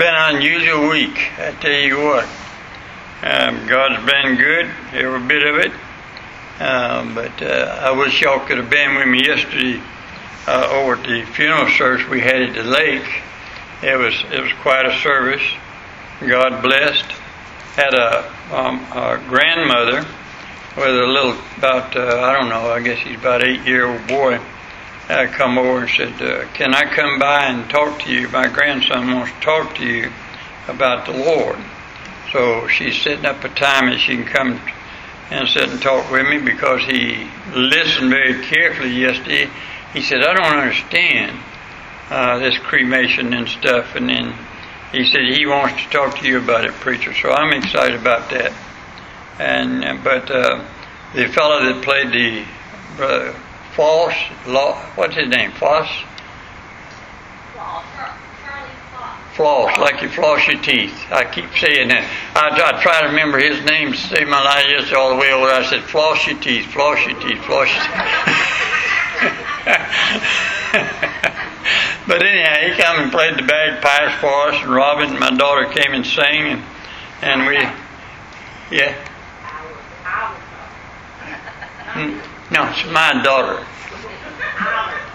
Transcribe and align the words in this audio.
been 0.00 0.14
an 0.14 0.36
unusual 0.36 0.88
week. 0.88 1.30
I 1.36 1.50
tell 1.60 1.70
you 1.70 1.98
what. 1.98 2.24
Um, 3.22 3.66
God's 3.66 4.02
been 4.10 4.36
good, 4.36 4.70
every 4.94 5.20
bit 5.28 5.46
of 5.46 5.56
it. 5.56 5.72
Um, 6.58 7.14
but 7.14 7.42
uh, 7.42 7.80
I 7.82 7.90
wish 7.90 8.22
y'all 8.22 8.40
could 8.46 8.56
have 8.56 8.70
been 8.70 8.94
with 8.94 9.08
me 9.08 9.26
yesterday 9.26 9.78
uh, 10.46 10.68
over 10.72 10.94
at 10.94 11.06
the 11.06 11.30
funeral 11.32 11.68
service 11.68 12.08
we 12.08 12.22
had 12.22 12.40
at 12.40 12.54
the 12.54 12.62
lake. 12.62 13.04
It 13.82 13.98
was 13.98 14.14
it 14.32 14.40
was 14.40 14.52
quite 14.62 14.86
a 14.86 14.98
service. 15.02 15.42
God 16.26 16.62
blessed. 16.62 17.04
Had 17.76 17.92
a, 17.92 18.24
um, 18.56 18.80
a 18.92 19.22
grandmother 19.28 20.06
with 20.78 20.86
a 20.86 21.06
little 21.06 21.36
about 21.58 21.94
uh, 21.94 22.22
I 22.22 22.40
don't 22.40 22.48
know 22.48 22.70
I 22.70 22.80
guess 22.80 23.00
he's 23.00 23.18
about 23.18 23.46
eight 23.46 23.66
year 23.66 23.84
old 23.84 24.06
boy. 24.06 24.40
I 25.10 25.26
come 25.26 25.58
over 25.58 25.80
and 25.80 25.90
said, 25.90 26.22
uh, 26.22 26.46
"Can 26.54 26.74
I 26.74 26.84
come 26.94 27.18
by 27.18 27.46
and 27.46 27.68
talk 27.68 28.02
to 28.02 28.12
you? 28.12 28.28
My 28.28 28.48
grandson 28.48 29.12
wants 29.12 29.32
to 29.32 29.40
talk 29.40 29.74
to 29.76 29.84
you 29.84 30.12
about 30.68 31.06
the 31.06 31.12
Lord." 31.12 31.58
So 32.32 32.68
she's 32.68 33.00
setting 33.00 33.26
up 33.26 33.42
a 33.42 33.48
time 33.48 33.90
that 33.90 33.98
she 33.98 34.16
can 34.16 34.24
come 34.24 34.60
and 35.30 35.48
sit 35.48 35.68
and 35.68 35.80
talk 35.82 36.10
with 36.10 36.26
me 36.28 36.38
because 36.38 36.82
he 36.82 37.28
listened 37.54 38.10
very 38.10 38.44
carefully 38.46 38.90
yesterday. 38.90 39.48
He 39.92 40.02
said, 40.02 40.22
"I 40.22 40.34
don't 40.34 40.58
understand 40.58 41.38
uh, 42.10 42.38
this 42.38 42.58
cremation 42.58 43.32
and 43.32 43.48
stuff," 43.48 43.94
and 43.96 44.08
then 44.08 44.34
he 44.92 45.04
said 45.06 45.22
he 45.22 45.46
wants 45.46 45.82
to 45.82 45.90
talk 45.90 46.18
to 46.18 46.26
you 46.26 46.38
about 46.38 46.64
it, 46.64 46.72
preacher. 46.74 47.14
So 47.14 47.30
I'm 47.30 47.52
excited 47.52 48.00
about 48.00 48.30
that. 48.30 48.52
And 49.38 50.04
but 50.04 50.30
uh, 50.30 50.64
the 51.14 51.28
fellow 51.28 51.64
that 51.64 51.82
played 51.82 52.12
the 52.12 52.44
uh, 53.02 53.32
Foss, 53.80 54.12
Law, 54.46 54.76
what's 54.94 55.14
his 55.14 55.26
name? 55.30 55.52
Floss. 55.52 55.88
Floss, 59.32 59.78
like 59.78 60.02
you 60.02 60.10
floss 60.10 60.46
your 60.46 60.60
teeth. 60.60 60.92
I 61.10 61.24
keep 61.24 61.48
saying 61.56 61.88
that. 61.88 62.04
I, 62.36 62.50
I 62.50 62.82
try 62.82 63.00
to 63.00 63.06
remember 63.08 63.38
his 63.38 63.64
name 63.64 63.92
to 63.92 63.96
save 63.96 64.28
my 64.28 64.44
life 64.44 64.66
yesterday 64.68 64.96
all 64.96 65.08
the 65.08 65.16
way 65.16 65.32
over. 65.32 65.46
I 65.46 65.64
said, 65.64 65.82
floss 65.84 66.26
your 66.26 66.38
teeth, 66.40 66.66
floss 66.66 66.98
your 67.06 67.18
teeth, 67.20 67.40
floss 67.48 67.72
your 67.72 67.88
teeth. 67.88 67.96
but 72.06 72.22
anyhow, 72.22 72.56
he 72.60 72.76
came 72.76 73.00
and 73.00 73.10
played 73.10 73.38
the 73.38 73.48
bagpipes 73.48 74.20
for 74.20 74.52
us, 74.52 74.62
and 74.62 74.74
Robin, 74.74 75.08
and 75.08 75.18
my 75.18 75.30
daughter, 75.30 75.64
came 75.72 75.94
and 75.94 76.04
sang, 76.04 76.52
and, 76.52 76.62
and 77.22 77.46
we, 77.46 77.56
yeah. 78.76 78.92
Hmm. 81.96 82.29
No, 82.52 82.68
it's 82.68 82.84
my 82.86 83.22
daughter. 83.22 83.64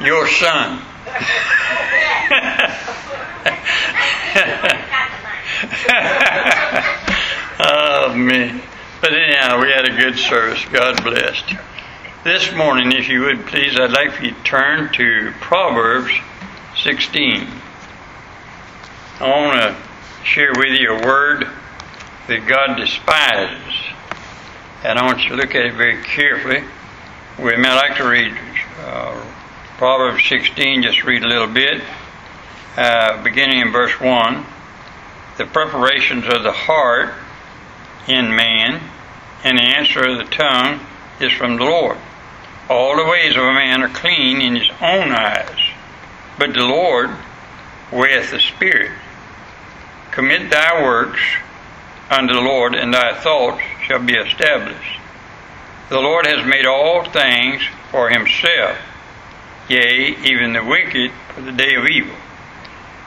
Your 0.05 0.25
son. 0.30 0.81
oh, 7.59 8.14
me. 8.16 8.61
But 9.02 9.14
anyhow, 9.14 9.61
we 9.61 9.69
had 9.69 9.86
a 9.86 9.97
good 9.97 10.17
service. 10.17 10.64
God 10.72 11.03
blessed. 11.03 11.55
This 12.23 12.53
morning, 12.53 12.94
if 12.94 13.09
you 13.09 13.23
would 13.23 13.45
please, 13.47 13.77
I'd 13.77 13.92
like 13.92 14.22
you 14.22 14.31
to 14.31 14.44
turn 14.44 14.94
to 14.94 15.33
Proverbs 15.42 16.14
16. 16.77 17.49
I 19.20 19.30
want 19.30 19.59
to 19.59 19.75
share 20.25 20.53
with 20.55 20.80
you 20.80 20.94
a 20.94 21.05
word 21.05 21.49
that 22.27 22.47
God 22.47 22.77
despises. 22.77 23.73
And 24.86 24.97
I 24.97 25.05
want 25.05 25.23
you 25.23 25.31
to 25.31 25.36
look 25.36 25.53
at 25.53 25.66
it 25.66 25.73
very 25.73 26.02
carefully. 26.02 26.64
We 27.38 27.58
may 27.58 27.75
like 27.75 27.97
to 27.97 28.08
read 28.08 28.33
uh, 28.80 29.22
Proverbs 29.78 30.23
16, 30.30 30.83
just 30.83 31.03
read 31.03 31.22
a 31.22 31.28
little 31.28 31.50
bit, 31.50 31.83
uh, 32.77 33.22
beginning 33.23 33.59
in 33.59 33.73
verse 33.73 34.00
1. 34.00 34.45
The 35.38 35.45
preparations 35.45 36.23
of 36.27 36.44
the 36.44 36.53
heart 36.53 37.14
in 38.08 38.33
man, 38.33 38.80
and 39.44 39.58
the 39.58 39.64
answer 39.64 40.08
of 40.08 40.17
the 40.17 40.33
tongue 40.33 40.80
is 41.19 41.33
from 41.33 41.58
the 41.58 41.66
Lord. 41.66 41.97
All 42.70 42.95
the 42.95 43.04
ways 43.04 43.36
of 43.36 43.43
a 43.43 43.54
man 43.54 43.83
are 43.83 43.89
clean 43.89 44.39
in 44.42 44.55
his 44.55 44.70
own 44.82 45.11
eyes, 45.11 45.73
but 46.39 46.54
the 46.54 46.64
Lord 46.64 47.09
weigheth 47.92 48.32
the 48.32 48.39
spirit. 48.39 48.93
Commit 50.11 50.49
thy 50.49 50.82
works 50.82 51.20
unto 52.09 52.33
the 52.33 52.39
Lord, 52.39 52.76
and 52.76 52.93
thy 52.93 53.14
thoughts 53.14 53.61
shall 53.86 53.99
be 53.99 54.14
established. 54.14 54.95
The 55.89 55.99
Lord 55.99 56.25
has 56.25 56.45
made 56.47 56.65
all 56.65 57.03
things 57.03 57.61
for 57.91 58.09
himself, 58.09 58.77
yea, 59.69 60.15
even 60.23 60.53
the 60.53 60.63
wicked 60.63 61.11
for 61.33 61.41
the 61.41 61.51
day 61.51 61.75
of 61.75 61.85
evil. 61.85 62.15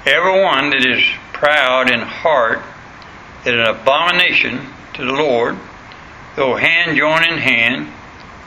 Every 0.06 0.42
one 0.42 0.70
that 0.70 0.86
is 0.86 1.04
proud 1.32 1.90
in 1.90 2.00
heart 2.00 2.60
is 3.44 3.54
an 3.54 3.60
abomination 3.60 4.60
to 4.94 5.04
the 5.04 5.12
Lord. 5.12 5.56
Though 6.36 6.54
hand 6.54 6.96
join 6.96 7.24
in 7.24 7.38
hand, 7.38 7.88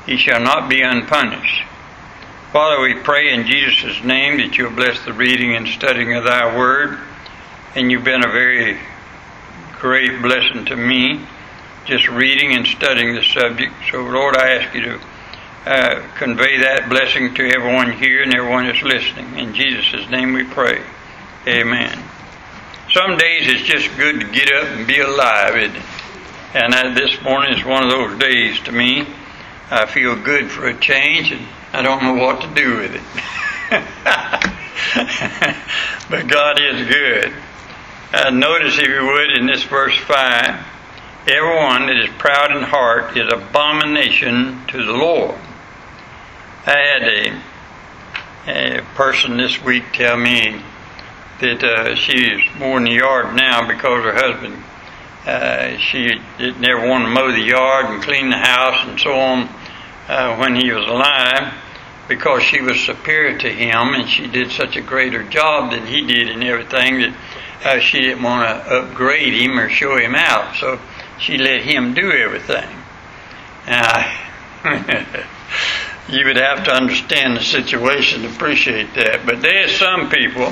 he 0.06 0.16
shall 0.16 0.40
not 0.40 0.70
be 0.70 0.82
unpunished. 0.82 1.64
Father, 2.54 2.82
we 2.82 2.96
pray 2.96 3.34
in 3.34 3.46
Jesus' 3.46 4.02
name 4.04 4.38
that 4.38 4.58
you'll 4.58 4.72
bless 4.72 5.04
the 5.04 5.14
reading 5.14 5.56
and 5.56 5.68
studying 5.68 6.16
of 6.16 6.24
thy 6.24 6.58
word. 6.58 7.00
And 7.76 7.92
you've 7.92 8.06
been 8.06 8.26
a 8.26 8.32
very 8.32 8.78
great 9.80 10.22
blessing 10.22 10.66
to 10.66 10.76
me 10.76 11.26
just 11.86 12.08
reading 12.08 12.56
and 12.56 12.66
studying 12.66 13.16
the 13.16 13.24
subject. 13.24 13.74
So, 13.92 14.04
Lord, 14.04 14.38
I 14.38 14.56
ask 14.56 14.74
you 14.76 14.82
to 14.82 15.00
uh, 15.66 16.08
convey 16.16 16.60
that 16.60 16.90
blessing 16.90 17.34
to 17.36 17.52
everyone 17.56 17.92
here 17.92 18.24
and 18.24 18.34
everyone 18.34 18.66
that's 18.66 18.84
listening. 18.84 19.38
In 19.38 19.54
Jesus' 19.54 20.10
name 20.10 20.34
we 20.34 20.44
pray. 20.44 20.82
Amen. 21.48 22.04
Some 22.94 23.18
days 23.18 23.48
it's 23.48 23.64
just 23.64 23.96
good 23.98 24.20
to 24.20 24.28
get 24.28 24.52
up 24.52 24.68
and 24.68 24.86
be 24.86 25.00
alive, 25.00 25.56
it? 25.56 25.72
And 26.54 26.74
uh, 26.74 26.94
this 26.94 27.22
morning 27.24 27.58
is 27.58 27.66
one 27.66 27.84
of 27.84 27.90
those 27.90 28.20
days 28.20 28.60
to 28.62 28.72
me. 28.72 29.08
I 29.70 29.86
feel 29.86 30.16
good 30.16 30.52
for 30.52 30.68
a 30.68 30.78
change 30.78 31.32
and 31.32 31.48
I 31.74 31.82
don't 31.82 32.04
know 32.04 32.16
what 32.16 32.42
to 32.42 32.48
do 32.54 32.78
with 32.78 32.96
it. 32.96 33.02
but 36.10 36.28
God 36.28 36.60
is 36.60 36.88
good. 36.88 37.34
Uh, 38.14 38.30
notice, 38.30 38.78
if 38.78 38.88
you 38.88 39.06
would, 39.06 39.32
in 39.40 39.48
this 39.48 39.64
verse 39.64 39.98
5 39.98 40.66
Everyone 41.28 41.86
that 41.86 41.98
is 41.98 42.10
proud 42.18 42.50
in 42.50 42.64
heart 42.64 43.16
is 43.16 43.32
abomination 43.32 44.66
to 44.70 44.84
the 44.84 44.92
Lord. 44.92 45.36
I 46.66 46.78
had 46.78 47.04
a, 48.48 48.80
a 48.80 48.82
person 48.96 49.38
this 49.38 49.62
week 49.62 49.84
tell 49.94 50.18
me 50.18 50.64
that 51.40 51.64
uh, 51.64 51.94
she 51.94 52.14
is 52.14 52.42
more 52.58 52.80
in 52.80 52.86
the 52.86 52.94
yard 52.94 53.36
now 53.36 53.68
because 53.68 54.04
her 54.04 54.16
husband, 54.16 54.64
uh, 55.28 55.78
she 55.78 56.10
didn't 56.40 56.60
never 56.60 56.90
wanted 56.90 57.06
to 57.06 57.12
mow 57.12 57.32
the 57.32 57.40
yard 57.40 57.86
and 57.86 58.02
clean 58.02 58.32
the 58.32 58.38
house 58.38 58.90
and 58.90 59.00
so 59.00 59.14
on 59.14 59.48
uh, 60.08 60.36
when 60.38 60.56
he 60.56 60.72
was 60.72 60.88
alive 60.88 61.54
because 62.08 62.42
she 62.42 62.62
was 62.62 62.80
superior 62.80 63.38
to 63.38 63.48
him 63.48 63.94
and 63.94 64.10
she 64.10 64.26
did 64.26 64.50
such 64.50 64.76
a 64.76 64.82
greater 64.82 65.22
job 65.22 65.70
than 65.70 65.86
he 65.86 66.02
did 66.02 66.30
and 66.30 66.44
everything 66.44 67.00
that 67.00 67.16
uh, 67.64 67.80
she 67.80 68.02
didn't 68.02 68.24
want 68.24 68.44
to 68.48 68.74
upgrade 68.74 69.36
him 69.36 69.60
or 69.60 69.70
show 69.70 69.96
him 69.98 70.16
out. 70.16 70.56
So 70.56 70.80
she 71.22 71.38
let 71.38 71.62
him 71.62 71.94
do 71.94 72.12
everything. 72.12 72.68
Now, 73.68 74.12
you 76.10 76.26
would 76.26 76.38
have 76.38 76.64
to 76.66 76.72
understand 76.74 77.38
the 77.38 77.44
situation 77.44 78.24
to 78.24 78.30
appreciate 78.30 78.94
that. 78.96 79.26
But 79.26 79.42
there's 79.42 79.78
some 79.78 80.10
people 80.10 80.52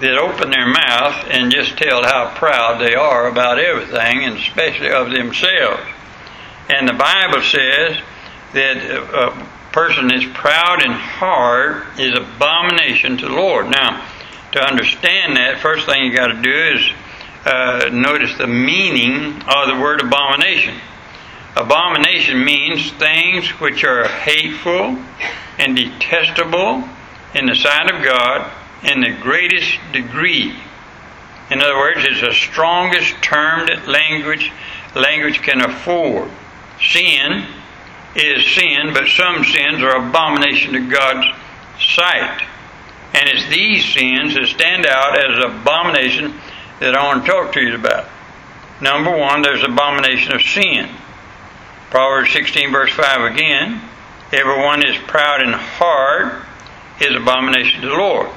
that 0.00 0.18
open 0.18 0.50
their 0.50 0.66
mouth 0.66 1.26
and 1.30 1.52
just 1.52 1.76
tell 1.76 2.02
how 2.02 2.34
proud 2.34 2.80
they 2.80 2.94
are 2.94 3.28
about 3.28 3.58
everything, 3.58 4.24
and 4.24 4.38
especially 4.38 4.90
of 4.90 5.10
themselves. 5.10 5.82
And 6.70 6.88
the 6.88 6.94
Bible 6.94 7.42
says 7.42 7.98
that 8.54 8.76
a 8.78 9.72
person 9.72 10.08
that's 10.08 10.26
proud 10.32 10.82
in 10.82 10.92
heart 10.92 11.98
is 11.98 12.16
abomination 12.16 13.18
to 13.18 13.26
the 13.26 13.34
Lord. 13.34 13.68
Now, 13.70 14.06
to 14.52 14.60
understand 14.64 15.36
that, 15.36 15.60
first 15.60 15.86
thing 15.86 16.04
you 16.04 16.16
got 16.16 16.28
to 16.28 16.40
do 16.40 16.74
is 16.74 16.90
uh, 17.44 17.88
notice 17.92 18.36
the 18.36 18.46
meaning 18.46 19.42
of 19.42 19.68
the 19.68 19.78
word 19.80 20.00
abomination. 20.02 20.74
Abomination 21.56 22.44
means 22.44 22.90
things 22.92 23.48
which 23.60 23.82
are 23.84 24.06
hateful 24.06 24.96
and 25.58 25.76
detestable 25.76 26.84
in 27.34 27.46
the 27.46 27.54
sight 27.54 27.90
of 27.90 28.04
God 28.04 28.50
in 28.82 29.00
the 29.00 29.16
greatest 29.20 29.78
degree. 29.92 30.54
In 31.50 31.60
other 31.60 31.76
words, 31.76 32.00
it's 32.02 32.20
the 32.20 32.32
strongest 32.32 33.14
term 33.22 33.66
that 33.66 33.88
language 33.88 34.52
language 34.94 35.42
can 35.42 35.60
afford. 35.60 36.30
Sin 36.80 37.46
is 38.14 38.46
sin, 38.54 38.92
but 38.92 39.06
some 39.08 39.44
sins 39.44 39.82
are 39.82 40.08
abomination 40.08 40.72
to 40.72 40.90
God's 40.90 41.26
sight. 41.80 42.46
And 43.14 43.28
it's 43.28 43.48
these 43.48 43.84
sins 43.84 44.34
that 44.34 44.46
stand 44.46 44.86
out 44.86 45.18
as 45.18 45.44
abomination 45.44 46.34
that 46.80 46.96
I 46.96 47.04
want 47.04 47.24
to 47.24 47.30
talk 47.30 47.52
to 47.52 47.60
you 47.60 47.74
about. 47.74 48.08
Number 48.80 49.16
one, 49.16 49.42
there's 49.42 49.62
abomination 49.62 50.34
of 50.34 50.42
sin. 50.42 50.88
Proverbs 51.90 52.32
16, 52.32 52.72
verse 52.72 52.92
5 52.92 53.32
again. 53.32 53.80
Everyone 54.32 54.86
is 54.86 54.96
proud 55.06 55.42
and 55.42 55.54
hard 55.54 56.46
is 57.00 57.14
abomination 57.14 57.82
to 57.82 57.88
the 57.88 57.94
Lord. 57.94 58.28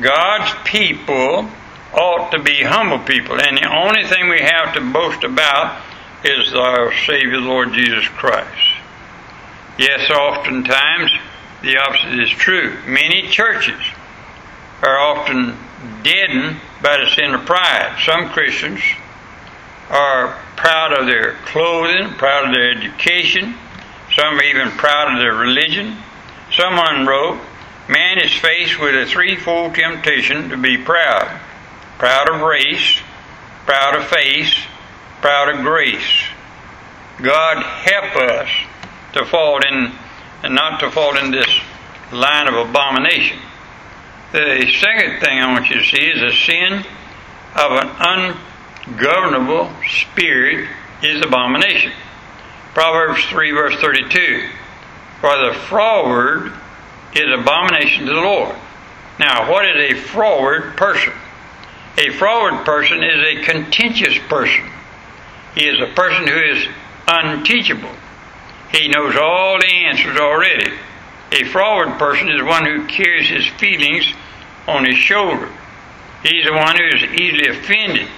God's 0.00 0.52
people 0.64 1.50
ought 1.92 2.30
to 2.30 2.42
be 2.42 2.62
humble 2.62 3.00
people. 3.00 3.40
And 3.40 3.56
the 3.56 3.68
only 3.68 4.04
thing 4.04 4.28
we 4.28 4.40
have 4.40 4.74
to 4.74 4.92
boast 4.92 5.24
about 5.24 5.82
is 6.24 6.54
our 6.54 6.92
Savior, 7.06 7.38
Lord 7.38 7.72
Jesus 7.72 8.06
Christ. 8.08 8.78
Yes, 9.78 10.10
oftentimes 10.10 11.10
the 11.62 11.76
opposite 11.78 12.20
is 12.20 12.30
true. 12.30 12.76
Many 12.86 13.28
churches 13.28 13.80
are 14.82 14.98
often 14.98 15.56
deadened 16.02 16.60
by 16.82 16.96
it's 16.96 17.14
sin 17.14 17.34
of 17.34 17.44
pride. 17.46 17.98
Some 18.04 18.30
Christians 18.30 18.80
are 19.90 20.38
proud 20.56 20.98
of 20.98 21.06
their 21.06 21.34
clothing, 21.46 22.10
proud 22.14 22.48
of 22.48 22.54
their 22.54 22.70
education. 22.70 23.54
Some 24.14 24.38
are 24.38 24.42
even 24.42 24.70
proud 24.72 25.12
of 25.12 25.18
their 25.18 25.34
religion. 25.34 25.96
Someone 26.52 27.06
wrote, 27.06 27.40
Man 27.88 28.18
is 28.18 28.32
faced 28.32 28.78
with 28.78 28.94
a 28.94 29.06
threefold 29.06 29.74
temptation 29.74 30.50
to 30.50 30.56
be 30.56 30.76
proud 30.76 31.40
proud 31.98 32.30
of 32.30 32.40
race, 32.40 33.00
proud 33.66 33.96
of 33.96 34.06
face, 34.06 34.54
proud 35.20 35.54
of 35.54 35.62
grace. 35.62 36.24
God 37.20 37.62
help 37.62 38.16
us 38.30 38.48
to 39.14 39.26
fall 39.26 39.58
in 39.66 39.92
and 40.44 40.54
not 40.54 40.78
to 40.80 40.90
fall 40.90 41.18
in 41.18 41.32
this 41.32 41.48
line 42.12 42.46
of 42.46 42.54
abomination. 42.54 43.38
The 44.30 44.70
second 44.78 45.20
thing 45.20 45.38
I 45.38 45.50
want 45.52 45.70
you 45.70 45.76
to 45.76 45.84
see 45.84 46.04
is 46.04 46.20
a 46.20 46.36
sin 46.36 46.84
of 47.56 47.72
an 47.72 48.36
ungovernable 48.86 49.72
spirit 49.88 50.68
is 51.02 51.22
abomination. 51.22 51.92
Proverbs 52.74 53.24
3 53.24 53.52
verse 53.52 53.76
32. 53.76 54.50
For 55.22 55.30
the 55.30 55.54
froward 55.68 56.52
is 57.14 57.40
abomination 57.40 58.04
to 58.04 58.12
the 58.12 58.20
Lord. 58.20 58.54
Now, 59.18 59.50
what 59.50 59.64
is 59.64 59.92
a 59.92 60.00
froward 60.00 60.76
person? 60.76 61.14
A 61.96 62.10
froward 62.10 62.66
person 62.66 63.02
is 63.02 63.24
a 63.24 63.42
contentious 63.44 64.18
person. 64.28 64.70
He 65.54 65.64
is 65.64 65.80
a 65.80 65.92
person 65.94 66.28
who 66.28 66.38
is 66.38 66.68
unteachable. 67.08 67.94
He 68.70 68.88
knows 68.88 69.16
all 69.16 69.58
the 69.58 69.72
answers 69.86 70.18
already. 70.18 70.70
A 71.32 71.44
froward 71.44 71.98
person 71.98 72.28
is 72.28 72.42
one 72.42 72.64
who 72.64 72.86
carries 72.86 73.28
his 73.28 73.46
feelings 73.58 74.06
on 74.66 74.84
his 74.84 74.96
shoulder. 74.96 75.48
He's 76.22 76.46
the 76.46 76.52
one 76.52 76.76
who 76.76 76.96
is 76.96 77.20
easily 77.20 77.48
offended. 77.48 78.08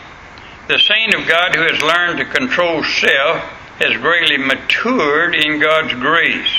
The 0.68 0.78
saint 0.78 1.14
of 1.14 1.26
God 1.26 1.54
who 1.54 1.62
has 1.62 1.82
learned 1.82 2.18
to 2.18 2.24
control 2.24 2.82
self 2.84 3.38
has 3.80 4.00
greatly 4.00 4.38
matured 4.38 5.34
in 5.34 5.60
God's 5.60 5.94
grace. 5.94 6.50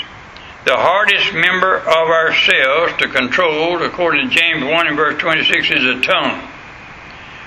The 0.66 0.76
hardest 0.76 1.34
member 1.34 1.78
of 1.78 2.10
ourselves 2.10 2.94
to 3.00 3.08
control, 3.08 3.82
according 3.82 4.30
to 4.30 4.36
James 4.36 4.64
1 4.64 4.88
and 4.88 4.98
verse 4.98 5.20
26, 5.20 5.72
is 5.72 5.84
the 5.84 6.02
tongue 6.02 6.48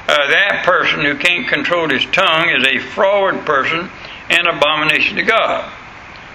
uh, 0.06 0.28
that 0.28 0.64
person 0.66 1.00
who 1.00 1.16
can't 1.16 1.48
control 1.48 1.88
his 1.88 2.04
tongue 2.06 2.50
is 2.50 2.66
a 2.66 2.78
froward 2.78 3.46
person 3.46 3.88
and 4.28 4.46
an 4.46 4.58
abomination 4.58 5.16
to 5.16 5.22
God. 5.22 5.72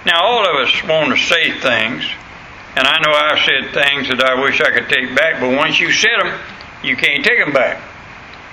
Now, 0.08 0.24
all 0.24 0.44
of 0.44 0.68
us 0.68 0.84
want 0.84 1.16
to 1.16 1.24
say 1.24 1.52
things, 1.60 2.04
and 2.76 2.88
I 2.88 3.00
know 3.02 3.12
I've 3.12 3.40
said 3.46 3.74
things 3.74 4.10
that 4.10 4.24
I 4.24 4.40
wish 4.42 4.62
I 4.62 4.72
could 4.72 4.90
take 4.90 5.16
back, 5.16 5.40
but 5.40 5.56
once 5.56 5.80
you 5.80 5.92
said 5.92 6.20
them, 6.20 6.40
you 6.84 6.96
can't 6.96 7.24
take 7.24 7.40
them 7.40 7.54
back. 7.54 7.82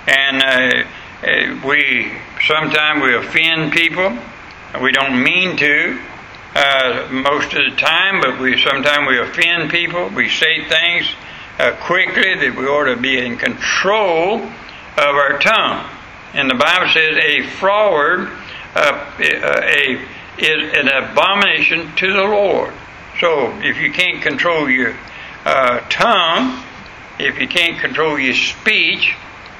And 0.07 0.41
uh, 0.41 0.87
uh 1.23 1.67
we 1.67 2.11
sometimes 2.45 3.03
we 3.03 3.15
offend 3.15 3.71
people. 3.71 4.17
We 4.81 4.91
don't 4.91 5.23
mean 5.23 5.57
to 5.57 5.99
uh, 6.55 7.07
most 7.11 7.53
of 7.53 7.69
the 7.69 7.75
time, 7.77 8.21
but 8.21 8.39
we 8.39 8.59
sometimes 8.61 9.07
we 9.07 9.19
offend 9.19 9.69
people. 9.69 10.09
We 10.09 10.29
say 10.29 10.67
things 10.67 11.07
uh, 11.59 11.75
quickly 11.81 12.35
that 12.35 12.55
we 12.57 12.65
ought 12.65 12.93
to 12.93 12.99
be 12.99 13.17
in 13.17 13.37
control 13.37 14.41
of 14.41 15.15
our 15.15 15.37
tongue. 15.39 15.87
And 16.33 16.49
the 16.49 16.55
Bible 16.55 16.89
says 16.89 17.17
a 17.17 17.43
froward 17.57 18.29
uh, 18.75 19.11
a, 19.19 20.01
is 20.37 20.73
an 20.73 20.87
abomination 20.87 21.95
to 21.95 22.13
the 22.13 22.23
Lord. 22.23 22.73
So 23.19 23.51
if 23.61 23.77
you 23.77 23.91
can't 23.91 24.21
control 24.21 24.69
your 24.69 24.95
uh, 25.43 25.79
tongue, 25.89 26.63
if 27.19 27.39
you 27.39 27.47
can't 27.47 27.79
control 27.79 28.19
your 28.19 28.35
speech, 28.35 29.15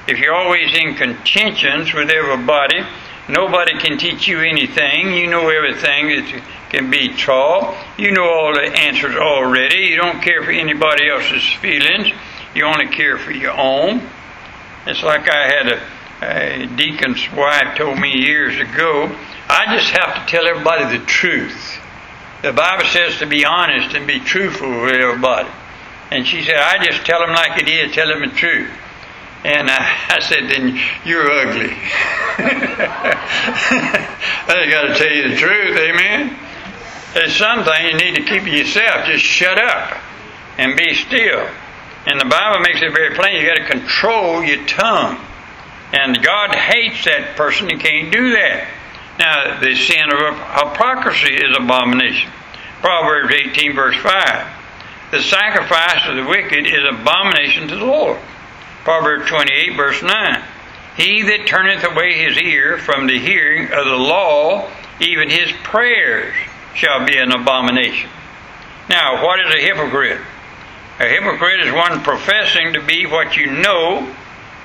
if 0.06 0.18
you're 0.18 0.34
always 0.34 0.74
in 0.74 0.94
contentions 0.94 1.92
with 1.92 2.08
everybody, 2.08 2.86
nobody 3.28 3.78
can 3.78 3.98
teach 3.98 4.28
you 4.28 4.40
anything. 4.40 5.12
You 5.12 5.26
know 5.26 5.48
everything 5.48 6.08
that 6.08 6.42
can 6.70 6.88
be 6.90 7.14
taught. 7.16 7.76
You 7.98 8.12
know 8.12 8.24
all 8.24 8.54
the 8.54 8.62
answers 8.62 9.16
already. 9.16 9.88
You 9.88 9.96
don't 9.96 10.22
care 10.22 10.42
for 10.42 10.52
anybody 10.52 11.08
else's 11.08 11.46
feelings. 11.54 12.12
You 12.54 12.64
only 12.64 12.86
care 12.86 13.18
for 13.18 13.32
your 13.32 13.58
own. 13.58 14.02
It's 14.86 15.02
like 15.02 15.28
I 15.28 15.48
had 15.48 15.72
a, 15.72 16.62
a 16.62 16.66
deacon's 16.76 17.30
wife 17.32 17.76
told 17.76 17.98
me 17.98 18.24
years 18.24 18.58
ago. 18.58 19.14
I 19.48 19.76
just 19.76 19.90
have 19.90 20.14
to 20.14 20.30
tell 20.30 20.46
everybody 20.46 20.96
the 20.96 21.04
truth. 21.04 21.67
The 22.42 22.52
Bible 22.52 22.86
says 22.86 23.18
to 23.18 23.26
be 23.26 23.44
honest 23.44 23.96
and 23.96 24.06
be 24.06 24.20
truthful 24.20 24.82
with 24.82 24.94
everybody. 24.94 25.48
And 26.10 26.26
she 26.26 26.44
said, 26.44 26.56
I 26.56 26.84
just 26.84 27.04
tell 27.04 27.20
them 27.20 27.30
like 27.30 27.60
it 27.60 27.68
is, 27.68 27.92
tell 27.94 28.08
them 28.08 28.20
the 28.20 28.34
truth. 28.34 28.70
And 29.44 29.68
I, 29.68 29.96
I 30.16 30.20
said, 30.20 30.48
then 30.48 30.78
you're 31.04 31.30
ugly. 31.30 31.74
I 34.48 34.68
got 34.70 34.82
to 34.88 34.94
tell 34.94 35.12
you 35.12 35.30
the 35.30 35.36
truth, 35.36 35.76
amen? 35.76 36.38
There's 37.14 37.36
something 37.36 37.72
you 37.86 37.96
need 37.96 38.14
to 38.16 38.22
keep 38.22 38.44
to 38.44 38.50
yourself. 38.50 39.06
Just 39.06 39.24
shut 39.24 39.58
up 39.58 39.98
and 40.58 40.76
be 40.76 40.94
still. 40.94 41.48
And 42.06 42.20
the 42.20 42.26
Bible 42.26 42.60
makes 42.60 42.80
it 42.82 42.92
very 42.92 43.14
plain 43.16 43.40
you 43.40 43.46
got 43.46 43.58
to 43.58 43.66
control 43.66 44.44
your 44.44 44.64
tongue. 44.66 45.18
And 45.92 46.22
God 46.22 46.54
hates 46.54 47.04
that 47.06 47.34
person 47.36 47.68
who 47.68 47.78
can't 47.78 48.12
do 48.12 48.30
that. 48.32 48.68
Now, 49.18 49.58
the 49.60 49.74
sin 49.74 50.12
of 50.12 50.36
hypocrisy 50.36 51.34
is 51.34 51.56
abomination. 51.56 52.30
Proverbs 52.80 53.34
18, 53.34 53.74
verse 53.74 53.96
5. 53.96 54.46
The 55.10 55.22
sacrifice 55.22 56.06
of 56.06 56.16
the 56.16 56.26
wicked 56.26 56.66
is 56.66 56.84
abomination 56.88 57.66
to 57.68 57.76
the 57.76 57.84
Lord. 57.84 58.20
Proverbs 58.84 59.28
28, 59.28 59.76
verse 59.76 60.02
9. 60.02 60.42
He 60.96 61.22
that 61.22 61.46
turneth 61.46 61.84
away 61.84 62.14
his 62.14 62.38
ear 62.38 62.78
from 62.78 63.06
the 63.06 63.18
hearing 63.18 63.72
of 63.72 63.84
the 63.86 63.96
law, 63.96 64.70
even 65.00 65.30
his 65.30 65.50
prayers 65.62 66.34
shall 66.74 67.04
be 67.04 67.16
an 67.16 67.32
abomination. 67.32 68.10
Now, 68.88 69.24
what 69.24 69.40
is 69.40 69.54
a 69.54 69.60
hypocrite? 69.60 70.20
A 71.00 71.04
hypocrite 71.04 71.66
is 71.66 71.72
one 71.72 72.02
professing 72.02 72.72
to 72.74 72.82
be 72.84 73.06
what 73.06 73.36
you 73.36 73.50
know 73.50 74.14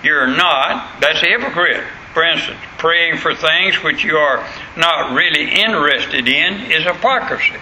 you're 0.04 0.28
not. 0.28 1.00
That's 1.00 1.22
a 1.24 1.28
hypocrite. 1.28 1.84
For 2.14 2.24
instance, 2.24 2.60
praying 2.78 3.18
for 3.18 3.34
things 3.34 3.82
which 3.84 4.04
you 4.04 4.18
are 4.18 4.48
not 4.78 5.16
really 5.16 5.52
interested 5.52 6.28
in 6.28 6.72
is 6.72 6.84
hypocrisy. 6.84 7.58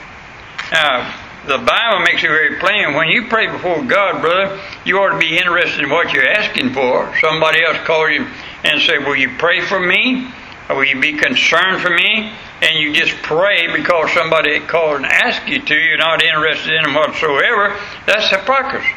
Now, 0.71 1.17
the 1.47 1.57
Bible 1.57 2.03
makes 2.03 2.23
it 2.23 2.27
very 2.27 2.57
plain. 2.59 2.93
When 2.93 3.07
you 3.07 3.27
pray 3.27 3.47
before 3.47 3.83
God, 3.83 4.21
brother, 4.21 4.59
you 4.85 4.99
ought 4.99 5.13
to 5.13 5.17
be 5.17 5.37
interested 5.37 5.83
in 5.83 5.89
what 5.89 6.13
you're 6.13 6.27
asking 6.27 6.73
for. 6.73 7.11
Somebody 7.19 7.63
else 7.63 7.77
calls 7.85 8.11
you 8.11 8.27
and 8.63 8.81
say, 8.81 8.99
Will 8.99 9.15
you 9.15 9.29
pray 9.37 9.61
for 9.61 9.79
me? 9.79 10.31
Or 10.69 10.75
will 10.75 10.85
you 10.85 10.99
be 11.01 11.13
concerned 11.13 11.81
for 11.81 11.89
me? 11.89 12.33
and 12.61 12.77
you 12.77 12.93
just 12.93 13.13
pray 13.23 13.75
because 13.75 14.11
somebody 14.11 14.59
called 14.59 14.97
and 14.97 15.05
asked 15.05 15.47
you 15.47 15.59
to, 15.59 15.75
you're 15.75 15.97
not 15.97 16.23
interested 16.23 16.75
in 16.75 16.83
them 16.83 16.93
whatsoever, 16.93 17.75
that's 18.05 18.29
hypocrisy. 18.29 18.93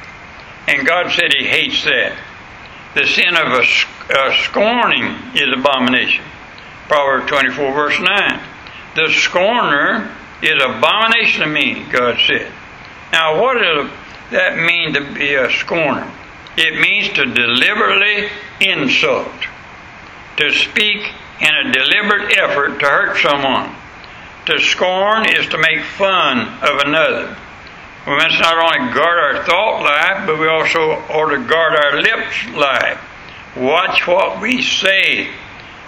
And 0.69 0.87
God 0.87 1.11
said 1.13 1.33
He 1.33 1.47
hates 1.47 1.83
that. 1.85 2.17
The 2.95 3.07
sin 3.07 3.35
of 3.35 3.53
a, 3.53 3.65
a 4.11 4.33
scorning 4.45 5.17
is 5.35 5.53
abomination. 5.53 6.25
Proverbs 6.89 7.29
24, 7.29 7.73
verse 7.73 7.99
9. 8.01 8.41
The 8.97 9.11
scorner 9.11 10.11
is 10.43 10.63
abomination 10.63 11.43
to 11.43 11.47
me, 11.47 11.87
God 11.91 12.19
said. 12.27 12.53
Now, 13.13 13.41
what 13.41 13.55
does 13.55 13.91
that 14.31 14.59
mean 14.59 14.93
to 14.95 15.15
be 15.15 15.35
a 15.35 15.51
scorner? 15.51 16.11
It 16.57 16.81
means 16.81 17.09
to 17.15 17.25
deliberately 17.25 18.29
insult, 18.61 19.33
to 20.37 20.53
speak 20.53 21.13
in 21.41 21.55
a 21.55 21.73
deliberate 21.73 22.37
effort 22.39 22.79
to 22.79 22.87
hurt 22.87 23.19
someone. 23.19 23.75
To 24.47 24.61
scorn 24.61 25.27
is 25.31 25.49
to 25.49 25.59
make 25.59 25.83
fun 25.83 26.41
of 26.63 26.79
another. 26.85 27.37
We 28.07 28.13
must 28.17 28.39
not 28.39 28.59
only 28.59 28.93
guard 28.93 29.19
our 29.19 29.45
thought 29.45 29.83
life, 29.83 30.27
but 30.27 30.39
we 30.39 30.47
also 30.47 30.79
ought 31.09 31.31
to 31.31 31.39
guard 31.49 31.75
our 31.75 32.03
lips 32.03 32.47
life. 32.55 33.01
Watch 33.57 34.07
what 34.07 34.41
we 34.41 34.63
say 34.63 35.29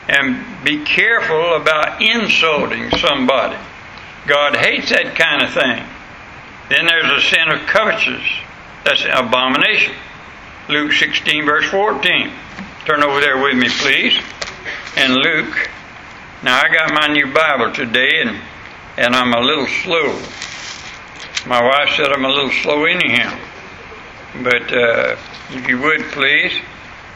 and 0.09 0.65
be 0.65 0.85
careful 0.85 1.55
about 1.55 2.01
insulting 2.01 2.91
somebody. 2.99 3.57
God 4.27 4.57
hates 4.57 4.91
that 4.91 5.17
kind 5.17 5.43
of 5.43 5.53
thing. 5.53 5.85
Then 6.69 6.87
there's 6.87 7.09
the 7.09 7.21
sin 7.21 7.49
of 7.49 7.67
covetousness. 7.67 8.29
That's 8.85 9.05
an 9.05 9.11
abomination. 9.11 9.95
Luke 10.69 10.93
16, 10.93 11.45
verse 11.45 11.67
14. 11.71 12.31
Turn 12.85 13.03
over 13.03 13.21
there 13.21 13.41
with 13.43 13.57
me, 13.57 13.69
please 13.69 14.21
and 14.97 15.15
Luke. 15.15 15.71
Now 16.43 16.59
I 16.59 16.75
got 16.75 16.93
my 16.93 17.07
new 17.13 17.33
Bible 17.33 17.73
today 17.73 18.23
and 18.23 18.41
and 18.99 19.15
I'm 19.15 19.35
a 19.35 19.41
little 19.41 19.67
slow. 19.67 20.19
My 21.47 21.63
wife 21.63 21.95
said 21.97 22.11
I'm 22.11 22.25
a 22.25 22.31
little 22.31 22.51
slow 22.51 22.85
anyhow. 22.87 23.39
But 24.43 24.73
uh, 24.73 25.17
if 25.51 25.69
you 25.69 25.79
would 25.79 26.01
please, 26.13 26.53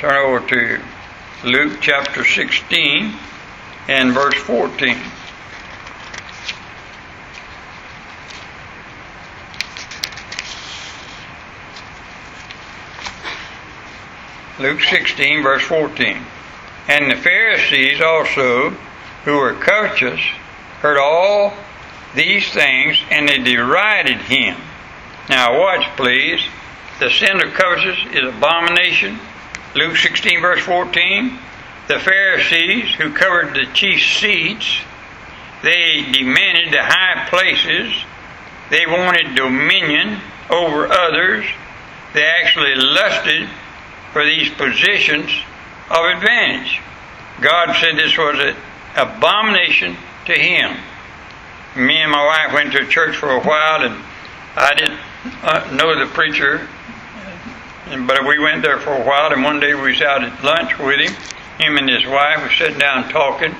Turn 0.00 0.14
over 0.14 0.49
to 0.49 0.83
Luke 1.45 1.76
chapter 1.83 2.25
16 2.25 3.14
and 3.87 4.14
verse 4.14 4.35
14. 4.35 4.97
Luke 14.59 14.80
16, 14.80 15.42
verse 15.42 15.62
14. 15.64 16.25
And 16.88 17.11
the 17.11 17.16
Pharisees 17.16 18.00
also, 18.00 18.71
who 19.26 19.37
were 19.37 19.52
covetous, 19.52 20.21
heard 20.80 20.97
all 20.97 21.52
these 22.14 22.50
things, 22.50 22.97
and 23.11 23.28
they 23.28 23.37
derided 23.37 24.16
him. 24.23 24.57
Now, 25.28 25.61
watch, 25.61 25.85
please. 25.99 26.40
The 27.00 27.11
sin 27.11 27.47
of 27.47 27.52
covetousness 27.52 28.14
is 28.14 28.35
abomination. 28.35 29.21
Luke 29.74 29.96
16, 29.96 30.40
verse 30.40 30.60
14. 30.62 31.38
The 31.86 31.98
Pharisees, 32.00 32.94
who 32.94 33.12
covered 33.12 33.54
the 33.54 33.66
chief 33.72 34.02
seats, 34.02 34.80
they 35.62 36.06
demanded 36.12 36.72
the 36.72 36.82
high 36.82 37.28
places. 37.28 37.94
They 38.70 38.86
wanted 38.86 39.34
dominion 39.34 40.20
over 40.48 40.86
others. 40.90 41.44
They 42.14 42.24
actually 42.24 42.74
lusted 42.74 43.48
for 44.12 44.24
these 44.24 44.50
positions 44.50 45.30
of 45.90 46.04
advantage. 46.04 46.80
God 47.40 47.76
said 47.80 47.96
this 47.96 48.16
was 48.16 48.38
an 48.38 48.56
abomination 48.96 49.96
to 50.26 50.32
him. 50.32 50.76
Me 51.76 51.96
and 51.98 52.10
my 52.10 52.24
wife 52.24 52.52
went 52.52 52.72
to 52.72 52.86
church 52.86 53.16
for 53.16 53.30
a 53.30 53.40
while, 53.40 53.82
and 53.82 54.04
I 54.56 54.74
didn't 54.74 55.00
uh, 55.42 55.70
know 55.72 55.98
the 55.98 56.12
preacher, 56.12 56.68
but 58.06 58.26
we 58.26 58.38
went 58.38 58.62
there 58.62 58.78
for 58.78 58.94
a 58.94 59.04
while. 59.04 59.32
And 59.32 59.42
one 59.42 59.61
day 59.61 59.75
we 59.75 59.92
was 59.92 60.02
out 60.02 60.23
at 60.23 60.44
lunch 60.44 60.78
with 60.78 61.00
him. 61.00 61.14
Him 61.59 61.76
and 61.76 61.90
his 61.90 62.06
wife 62.06 62.42
were 62.42 62.54
sitting 62.56 62.78
down 62.78 63.09
talking. 63.11 63.54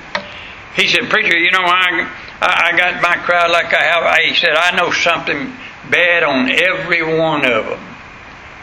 He 0.75 0.87
said, 0.87 1.09
"Preacher, 1.09 1.37
you 1.37 1.51
know 1.51 1.63
I 1.63 2.07
I 2.41 2.77
got 2.77 3.01
my 3.01 3.15
crowd 3.17 3.51
like 3.51 3.73
I 3.73 3.83
have." 3.83 4.17
He 4.23 4.33
said, 4.35 4.55
"I 4.55 4.75
know 4.75 4.91
something 4.91 5.53
bad 5.89 6.23
on 6.23 6.49
every 6.49 7.03
one 7.03 7.45
of 7.45 7.65
them." 7.65 7.91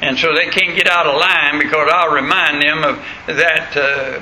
And 0.01 0.19
so 0.19 0.35
they 0.35 0.47
can't 0.47 0.77
get 0.77 0.89
out 0.89 1.07
of 1.07 1.21
line 1.21 1.59
because 1.59 1.89
I'll 1.93 2.13
remind 2.13 2.63
them 2.63 2.85
of 2.85 2.97
that 3.27 3.77
uh, 3.77 4.21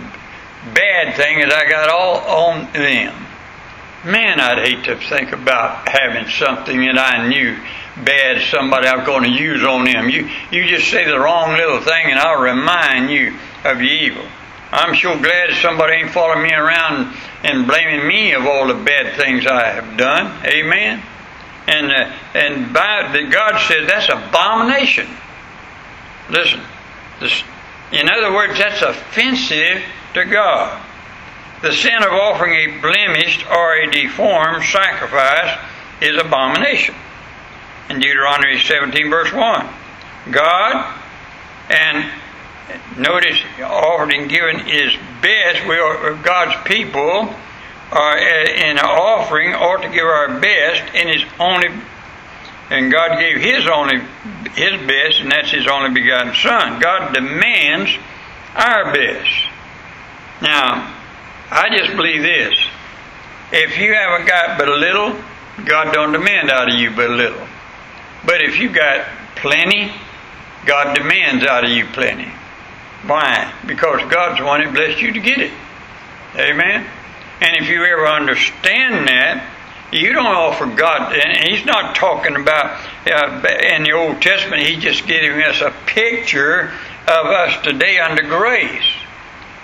bad 0.74 1.16
thing 1.16 1.40
that 1.40 1.52
I 1.52 1.68
got 1.70 1.90
all 1.90 2.18
on 2.50 2.72
them. 2.72 3.26
Man, 4.04 4.40
I'd 4.40 4.66
hate 4.66 4.84
to 4.84 4.96
think 4.96 5.32
about 5.32 5.88
having 5.88 6.28
something 6.30 6.80
that 6.80 6.98
I 6.98 7.28
knew 7.28 7.56
bad 8.04 8.42
somebody 8.50 8.88
I'm 8.88 9.04
going 9.04 9.24
to 9.24 9.30
use 9.30 9.64
on 9.64 9.84
them. 9.84 10.08
You, 10.10 10.28
you 10.50 10.68
just 10.68 10.90
say 10.90 11.04
the 11.04 11.18
wrong 11.18 11.56
little 11.56 11.80
thing 11.80 12.10
and 12.10 12.18
I'll 12.18 12.40
remind 12.40 13.10
you 13.10 13.34
of 13.64 13.80
your 13.80 13.92
evil. 13.92 14.26
I'm 14.72 14.94
sure 14.94 15.16
glad 15.16 15.54
somebody 15.62 15.94
ain't 15.94 16.10
following 16.10 16.42
me 16.42 16.52
around 16.52 17.14
and 17.44 17.66
blaming 17.66 18.06
me 18.06 18.32
of 18.32 18.44
all 18.44 18.66
the 18.66 18.74
bad 18.74 19.16
things 19.16 19.46
I 19.46 19.68
have 19.68 19.96
done. 19.96 20.44
Amen. 20.44 21.02
And 21.68 21.90
uh, 21.90 22.12
and 22.34 22.72
by, 22.72 23.26
God 23.30 23.58
said 23.66 23.88
that's 23.88 24.08
abomination. 24.08 25.08
Listen, 26.30 26.60
this, 27.20 27.42
in 27.92 28.08
other 28.08 28.34
words, 28.34 28.58
that's 28.58 28.82
offensive 28.82 29.82
to 30.14 30.24
God. 30.24 30.82
The 31.62 31.72
sin 31.72 32.02
of 32.02 32.12
offering 32.12 32.52
a 32.54 32.80
blemished 32.80 33.46
or 33.50 33.76
a 33.76 33.90
deformed 33.90 34.64
sacrifice 34.64 35.58
is 36.00 36.16
abomination. 36.20 36.94
In 37.88 38.00
Deuteronomy 38.00 38.58
17, 38.58 39.10
verse 39.10 39.32
1, 39.32 39.68
God, 40.32 41.00
and 41.70 42.10
notice, 42.98 43.40
offered 43.62 44.12
and 44.12 44.28
given 44.28 44.66
is 44.68 44.92
best. 45.22 45.66
We 45.68 45.76
are 45.76 46.14
God's 46.14 46.56
people 46.66 47.32
are 47.92 48.18
uh, 48.18 48.50
in 48.50 48.78
an 48.78 48.84
offering 48.84 49.54
ought 49.54 49.82
to 49.82 49.88
give 49.88 50.04
our 50.04 50.40
best 50.40 50.94
in 50.94 51.08
His 51.08 51.22
only 51.38 51.68
and 52.68 52.90
God 52.90 53.20
gave 53.20 53.36
His 53.36 53.66
only 53.68 53.98
His 54.54 54.72
best, 54.86 55.20
and 55.20 55.30
that's 55.30 55.50
His 55.50 55.66
only 55.68 55.94
begotten 55.94 56.34
Son. 56.34 56.80
God 56.80 57.14
demands 57.14 57.92
our 58.56 58.92
best. 58.92 59.30
Now, 60.42 60.92
I 61.50 61.68
just 61.70 61.96
believe 61.96 62.22
this: 62.22 62.58
if 63.52 63.78
you 63.78 63.94
haven't 63.94 64.26
got 64.26 64.58
but 64.58 64.68
a 64.68 64.74
little, 64.74 65.16
God 65.64 65.92
don't 65.92 66.12
demand 66.12 66.50
out 66.50 66.72
of 66.72 66.80
you 66.80 66.90
but 66.90 67.10
a 67.10 67.14
little. 67.14 67.45
But 68.26 68.42
if 68.42 68.58
you 68.58 68.68
got 68.68 69.06
plenty, 69.36 69.92
God 70.66 70.94
demands 70.94 71.44
out 71.44 71.64
of 71.64 71.70
you 71.70 71.86
plenty. 71.86 72.30
Why? 73.06 73.52
Because 73.66 74.00
God's 74.10 74.40
the 74.40 74.44
one 74.44 74.64
that 74.64 74.74
blessed 74.74 75.00
you 75.00 75.12
to 75.12 75.20
get 75.20 75.38
it. 75.38 75.52
Amen. 76.34 76.84
And 77.40 77.56
if 77.56 77.68
you 77.68 77.84
ever 77.84 78.06
understand 78.06 79.08
that, 79.08 79.52
you 79.92 80.12
don't 80.12 80.26
offer 80.26 80.66
God, 80.66 81.14
and 81.14 81.48
He's 81.48 81.64
not 81.64 81.94
talking 81.94 82.34
about 82.34 82.84
uh, 83.06 83.46
in 83.72 83.84
the 83.84 83.92
Old 83.92 84.20
Testament, 84.20 84.62
He's 84.62 84.82
just 84.82 85.06
giving 85.06 85.40
us 85.42 85.60
a 85.60 85.72
picture 85.86 86.72
of 87.06 87.26
us 87.26 87.62
today 87.62 87.98
under 87.98 88.22
grace. 88.22 88.84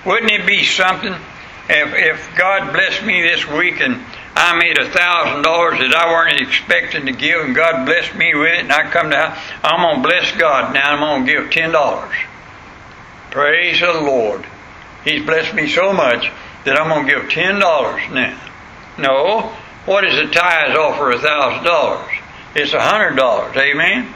Wouldn't 0.07 0.31
it 0.31 0.47
be 0.47 0.65
something 0.65 1.15
if, 1.69 1.95
if 1.95 2.37
God 2.37 2.73
blessed 2.73 3.03
me 3.05 3.23
this 3.23 3.49
week 3.49 3.81
and 3.81 4.01
I 4.35 4.57
made 4.59 4.79
a 4.79 4.89
thousand 4.89 5.43
dollars 5.43 5.79
that 5.79 5.95
I 5.95 6.11
weren't 6.11 6.41
expecting 6.41 7.07
to 7.07 7.13
give, 7.13 7.45
and 7.45 7.55
God 7.55 7.85
blessed 7.85 8.15
me 8.15 8.35
with 8.35 8.53
it, 8.53 8.61
and 8.61 8.73
I 8.73 8.91
come 8.91 9.11
to 9.11 9.39
I'm 9.63 9.81
gonna 9.81 10.03
bless 10.03 10.33
God 10.33 10.73
now. 10.73 10.93
I'm 10.93 11.01
gonna 11.01 11.27
give 11.27 11.51
ten 11.51 11.73
dollars. 11.73 12.15
Praise 13.31 13.81
the 13.81 13.93
Lord. 13.93 14.47
He's 15.05 15.25
blessed 15.25 15.55
me 15.55 15.69
so 15.69 15.93
much 15.93 16.31
that 16.65 16.81
I'm 16.81 16.89
gonna 16.89 17.09
give 17.09 17.31
ten 17.31 17.59
dollars 17.59 18.03
now. 18.11 18.39
No, 18.99 19.55
what 19.85 20.05
is 20.05 20.17
the 20.17 20.33
tithes 20.33 20.77
offer 20.79 21.11
a 21.11 21.19
thousand 21.19 21.65
dollars? 21.65 22.11
It's 22.55 22.73
a 22.73 22.81
hundred 22.81 23.17
dollars. 23.17 23.57
Amen. 23.57 24.15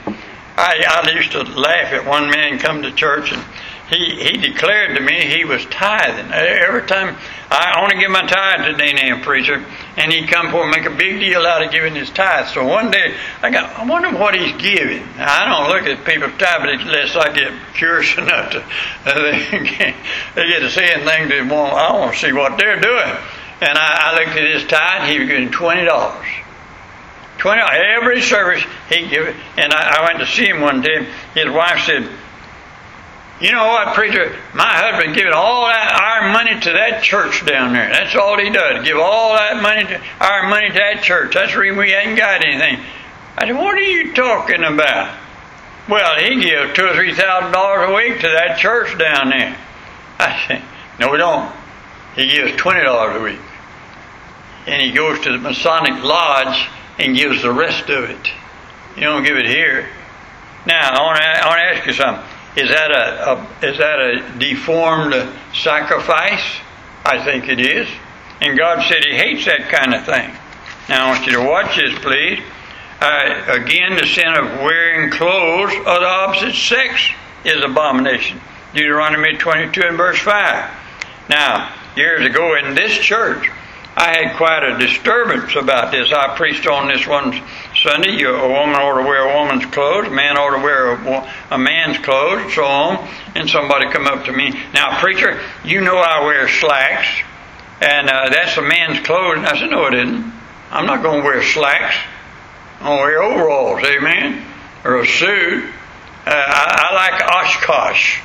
I, 0.56 1.02
I 1.04 1.10
used 1.12 1.32
to 1.32 1.42
laugh 1.42 1.92
at 1.92 2.06
one 2.06 2.30
man 2.30 2.58
come 2.58 2.82
to 2.82 2.92
church 2.92 3.32
and 3.32 3.42
he, 3.88 4.16
he 4.16 4.36
declared 4.38 4.96
to 4.96 5.02
me 5.02 5.26
he 5.26 5.44
was 5.44 5.64
tithing. 5.66 6.32
Every 6.32 6.86
time 6.88 7.16
I 7.50 7.80
only 7.80 7.96
give 8.00 8.10
my 8.10 8.26
tithe 8.26 8.66
today 8.66 8.92
now, 8.92 9.22
preacher, 9.22 9.64
and 9.96 10.12
he'd 10.12 10.28
come 10.28 10.50
for 10.50 10.62
and 10.62 10.70
make 10.70 10.86
a 10.86 10.96
big 10.96 11.20
deal 11.20 11.46
out 11.46 11.64
of 11.64 11.70
giving 11.70 11.94
his 11.94 12.10
tithe. 12.10 12.48
So 12.48 12.66
one 12.66 12.90
day 12.90 13.14
I 13.42 13.50
got 13.50 13.78
I 13.78 13.84
wonder 13.86 14.10
what 14.10 14.34
he's 14.34 14.52
giving. 14.60 15.04
I 15.18 15.44
don't 15.44 15.68
look 15.68 15.86
at 15.86 16.04
people's 16.04 16.36
tithe 16.36 16.80
unless 16.80 17.14
I 17.14 17.32
get 17.32 17.52
curious 17.74 18.18
enough 18.18 18.50
to 18.52 18.64
uh, 19.04 19.22
they, 19.22 19.64
get, 19.64 19.94
get 20.34 20.58
to 20.60 20.70
saying 20.70 21.06
things 21.06 21.28
that 21.28 21.48
want 21.48 21.74
I 21.74 21.92
want 21.92 22.14
to 22.14 22.18
see 22.18 22.32
what 22.32 22.58
they're 22.58 22.80
doing. 22.80 23.16
And 23.60 23.78
I, 23.78 24.10
I 24.10 24.18
looked 24.18 24.36
at 24.36 24.50
his 24.52 24.64
tithe, 24.66 25.08
he 25.08 25.20
was 25.20 25.28
giving 25.28 25.52
twenty 25.52 25.84
dollars. 25.84 26.26
Twenty 27.38 27.62
every 27.62 28.20
service 28.22 28.64
he 28.88 29.06
give. 29.06 29.36
And 29.56 29.72
I, 29.72 29.98
I 29.98 30.04
went 30.06 30.18
to 30.18 30.26
see 30.26 30.48
him 30.48 30.60
one 30.60 30.80
day. 30.80 31.06
His 31.34 31.50
wife 31.50 31.84
said, 31.86 32.08
"You 33.40 33.52
know 33.52 33.66
what, 33.66 33.94
preacher? 33.94 34.36
My 34.54 34.68
husband 34.68 35.14
giving 35.14 35.32
all 35.32 35.66
that 35.66 35.92
our 36.00 36.32
money 36.32 36.58
to 36.60 36.72
that 36.72 37.02
church 37.02 37.44
down 37.44 37.72
there. 37.72 37.88
That's 37.88 38.14
all 38.16 38.38
he 38.38 38.50
does. 38.50 38.84
Give 38.84 38.98
all 38.98 39.34
that 39.34 39.60
money 39.62 39.84
to 39.84 40.00
our 40.20 40.48
money 40.48 40.68
to 40.68 40.74
that 40.74 41.02
church. 41.02 41.34
That's 41.34 41.52
the 41.52 41.58
reason 41.58 41.78
we 41.78 41.94
ain't 41.94 42.18
got 42.18 42.44
anything." 42.44 42.78
I 43.38 43.46
said, 43.46 43.56
"What 43.56 43.74
are 43.74 43.80
you 43.80 44.14
talking 44.14 44.64
about?" 44.64 45.14
Well, 45.88 46.18
he 46.18 46.40
gives 46.40 46.74
two 46.74 46.86
or 46.86 46.94
three 46.94 47.14
thousand 47.14 47.52
dollars 47.52 47.90
a 47.90 47.94
week 47.94 48.20
to 48.20 48.28
that 48.28 48.58
church 48.58 48.96
down 48.98 49.30
there. 49.30 49.56
I 50.18 50.44
said, 50.48 50.62
"No, 50.98 51.10
we 51.10 51.18
don't." 51.18 51.50
He 52.14 52.26
gives 52.26 52.56
twenty 52.56 52.82
dollars 52.82 53.16
a 53.16 53.20
week 53.20 53.40
and 54.66 54.82
he 54.82 54.92
goes 54.92 55.20
to 55.20 55.32
the 55.32 55.38
Masonic 55.38 56.02
Lodge 56.02 56.68
and 56.98 57.16
gives 57.16 57.42
the 57.42 57.52
rest 57.52 57.88
of 57.88 58.10
it. 58.10 58.30
You 58.96 59.02
don't 59.02 59.22
give 59.22 59.36
it 59.36 59.46
here. 59.46 59.88
Now, 60.66 60.90
I 60.90 61.02
want 61.02 61.18
to, 61.18 61.24
I 61.24 61.46
want 61.46 61.58
to 61.58 61.78
ask 61.78 61.86
you 61.86 61.92
something. 61.92 62.24
Is 62.56 62.70
that 62.70 62.90
a, 62.90 63.32
a 63.32 63.66
is 63.68 63.78
that 63.78 64.00
a 64.00 64.38
deformed 64.38 65.14
sacrifice? 65.54 66.42
I 67.04 67.22
think 67.24 67.48
it 67.48 67.60
is. 67.60 67.88
And 68.40 68.58
God 68.58 68.82
said 68.88 69.04
He 69.04 69.14
hates 69.14 69.44
that 69.44 69.68
kind 69.68 69.94
of 69.94 70.04
thing. 70.04 70.34
Now, 70.88 71.06
I 71.06 71.10
want 71.10 71.26
you 71.26 71.32
to 71.32 71.44
watch 71.44 71.76
this, 71.76 71.98
please. 71.98 72.40
Uh, 73.00 73.44
again, 73.48 73.96
the 73.96 74.06
sin 74.06 74.32
of 74.34 74.60
wearing 74.60 75.10
clothes 75.10 75.74
of 75.74 75.84
the 75.84 76.06
opposite 76.06 76.54
sex 76.54 77.10
is 77.44 77.62
abomination. 77.62 78.40
Deuteronomy 78.72 79.36
22 79.36 79.82
and 79.82 79.96
verse 79.96 80.18
5. 80.18 80.70
Now, 81.28 81.74
years 81.96 82.24
ago 82.24 82.56
in 82.56 82.74
this 82.74 82.92
church, 82.92 83.50
I 83.98 84.14
had 84.14 84.36
quite 84.36 84.62
a 84.62 84.78
disturbance 84.78 85.56
about 85.56 85.90
this. 85.90 86.12
I 86.12 86.36
preached 86.36 86.66
on 86.66 86.88
this 86.88 87.06
one 87.06 87.32
Sunday. 87.82 88.10
You, 88.18 88.34
a 88.34 88.46
woman 88.48 88.76
ought 88.76 89.00
to 89.00 89.08
wear 89.08 89.26
a 89.26 89.34
woman's 89.34 89.64
clothes, 89.72 90.08
a 90.08 90.10
man 90.10 90.36
ought 90.36 90.54
to 90.54 90.62
wear 90.62 90.92
a, 90.92 91.32
a 91.52 91.58
man's 91.58 91.96
clothes, 91.98 92.42
and 92.42 92.52
so 92.52 92.64
on. 92.64 93.08
And 93.34 93.48
somebody 93.48 93.90
come 93.90 94.06
up 94.06 94.26
to 94.26 94.32
me, 94.32 94.52
now, 94.74 95.00
preacher, 95.00 95.40
you 95.64 95.80
know 95.80 95.96
I 95.96 96.26
wear 96.26 96.46
slacks, 96.46 97.08
and 97.80 98.10
uh, 98.10 98.28
that's 98.28 98.56
a 98.58 98.62
man's 98.62 99.00
clothes. 99.06 99.38
And 99.38 99.46
I 99.46 99.58
said, 99.58 99.70
no, 99.70 99.86
it 99.86 99.94
isn't. 99.94 100.32
I'm 100.70 100.84
not 100.84 101.02
going 101.02 101.20
to 101.20 101.24
wear 101.24 101.42
slacks. 101.42 101.96
I'm 102.80 102.86
going 102.86 102.98
to 102.98 103.02
wear 103.02 103.22
overalls, 103.22 103.82
amen, 103.82 104.44
or 104.84 105.00
a 105.00 105.06
suit. 105.06 105.64
Uh, 106.26 106.30
I, 106.30 106.90
I 106.90 106.94
like 106.94 107.22
Oshkosh. 107.22 108.20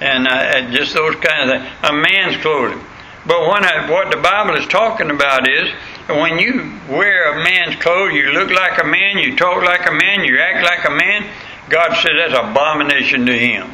and 0.00 0.26
uh, 0.26 0.70
just 0.72 0.94
those 0.94 1.14
kind 1.16 1.50
of 1.50 1.62
things. 1.62 1.72
A 1.84 1.92
man's 1.92 2.42
clothing. 2.42 2.80
But 3.26 3.40
I, 3.64 3.90
what 3.90 4.12
the 4.12 4.18
Bible 4.18 4.56
is 4.56 4.66
talking 4.68 5.10
about 5.10 5.48
is 5.48 5.68
when 6.08 6.38
you 6.38 6.72
wear 6.88 7.32
a 7.32 7.42
man's 7.42 7.74
clothes, 7.82 8.12
you 8.12 8.30
look 8.30 8.50
like 8.50 8.80
a 8.80 8.86
man, 8.86 9.18
you 9.18 9.36
talk 9.36 9.64
like 9.64 9.88
a 9.88 9.92
man, 9.92 10.24
you 10.24 10.38
act 10.38 10.64
like 10.64 10.84
a 10.84 10.94
man. 10.94 11.28
God 11.68 11.94
says 11.96 12.12
that's 12.16 12.38
abomination 12.38 13.26
to 13.26 13.36
Him. 13.36 13.70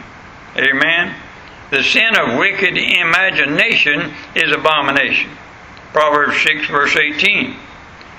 Amen. 0.56 1.14
The 1.70 1.82
sin 1.82 2.18
of 2.18 2.38
wicked 2.38 2.78
imagination 2.78 4.14
is 4.34 4.52
abomination. 4.52 5.30
Proverbs 5.92 6.42
6, 6.42 6.68
verse 6.68 6.96
18. 6.96 7.50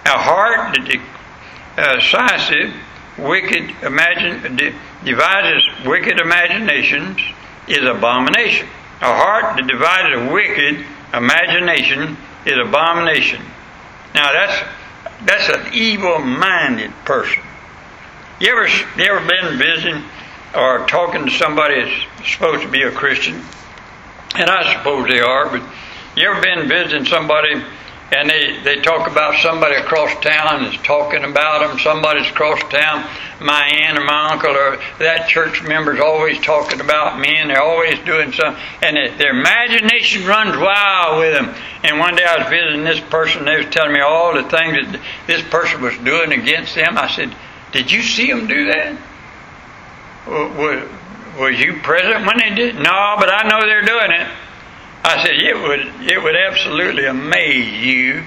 A 0.05 0.09
heart 0.09 0.75
that 0.75 1.01
uh, 1.77 1.95
decisive, 1.95 2.73
wicked 3.17 3.71
imagine, 3.81 4.55
devises 5.03 5.85
wicked 5.85 6.19
imaginations 6.19 7.19
is 7.67 7.83
abomination. 7.83 8.67
A 9.01 9.05
heart 9.05 9.57
that 9.57 9.67
devises 9.67 10.31
wicked 10.31 10.85
imagination 11.13 12.17
is 12.45 12.57
abomination. 12.57 13.41
Now 14.13 14.31
that's 14.33 14.69
that's 15.25 15.49
an 15.49 15.73
evil-minded 15.73 16.91
person. 17.05 17.43
You 18.39 18.51
ever 18.51 18.67
you 18.67 19.03
ever 19.05 19.25
been 19.25 19.57
visiting 19.57 20.03
or 20.55 20.85
talking 20.87 21.25
to 21.25 21.31
somebody 21.31 21.81
that's 21.81 22.31
supposed 22.31 22.63
to 22.63 22.69
be 22.69 22.81
a 22.81 22.91
Christian? 22.91 23.41
And 24.35 24.49
I 24.49 24.73
suppose 24.77 25.07
they 25.07 25.19
are, 25.19 25.49
but 25.49 25.61
you 26.15 26.29
ever 26.29 26.41
been 26.41 26.67
visiting 26.67 27.05
somebody 27.05 27.63
and 28.13 28.29
they, 28.29 28.59
they 28.63 28.75
talk 28.81 29.09
about 29.09 29.39
somebody 29.41 29.75
across 29.75 30.13
town 30.21 30.65
is 30.65 30.77
talking 30.83 31.23
about 31.23 31.67
them. 31.67 31.79
Somebody's 31.79 32.29
across 32.29 32.59
town, 32.69 33.09
my 33.41 33.65
aunt 33.65 33.97
or 33.97 34.05
my 34.05 34.31
uncle 34.31 34.51
or 34.51 34.79
that 34.99 35.27
church 35.27 35.63
member's 35.63 35.99
always 35.99 36.39
talking 36.39 36.79
about 36.79 37.19
me, 37.19 37.35
and 37.37 37.49
they're 37.49 37.61
always 37.61 37.97
doing 37.99 38.31
something, 38.31 38.61
and 38.81 38.97
it, 38.97 39.17
their 39.17 39.31
imagination 39.31 40.25
runs 40.25 40.55
wild 40.57 41.19
with 41.19 41.33
them. 41.33 41.55
And 41.83 41.99
one 41.99 42.15
day 42.15 42.23
I 42.23 42.37
was 42.37 42.49
visiting 42.49 42.83
this 42.83 42.99
person, 42.99 43.45
they 43.45 43.57
was 43.57 43.73
telling 43.73 43.93
me 43.93 44.01
all 44.01 44.33
the 44.33 44.43
things 44.43 44.91
that 44.91 45.01
this 45.27 45.41
person 45.49 45.81
was 45.81 45.97
doing 45.97 46.33
against 46.33 46.75
them. 46.75 46.97
I 46.97 47.09
said, 47.09 47.35
"Did 47.71 47.91
you 47.91 48.03
see 48.03 48.27
them 48.27 48.47
do 48.47 48.67
that? 48.67 48.97
Was, 50.27 50.89
was 51.37 51.59
you 51.59 51.81
present 51.81 52.25
when 52.25 52.37
they 52.37 52.55
did? 52.55 52.75
No, 52.75 53.15
but 53.19 53.29
I 53.33 53.47
know 53.49 53.65
they're 53.65 53.85
doing 53.85 54.11
it." 54.11 54.27
I 55.05 55.23
said, 55.23 55.35
it 55.35 55.55
would, 55.55 56.07
it 56.07 56.21
would 56.21 56.35
absolutely 56.35 57.05
amaze 57.05 57.83
you 57.83 58.23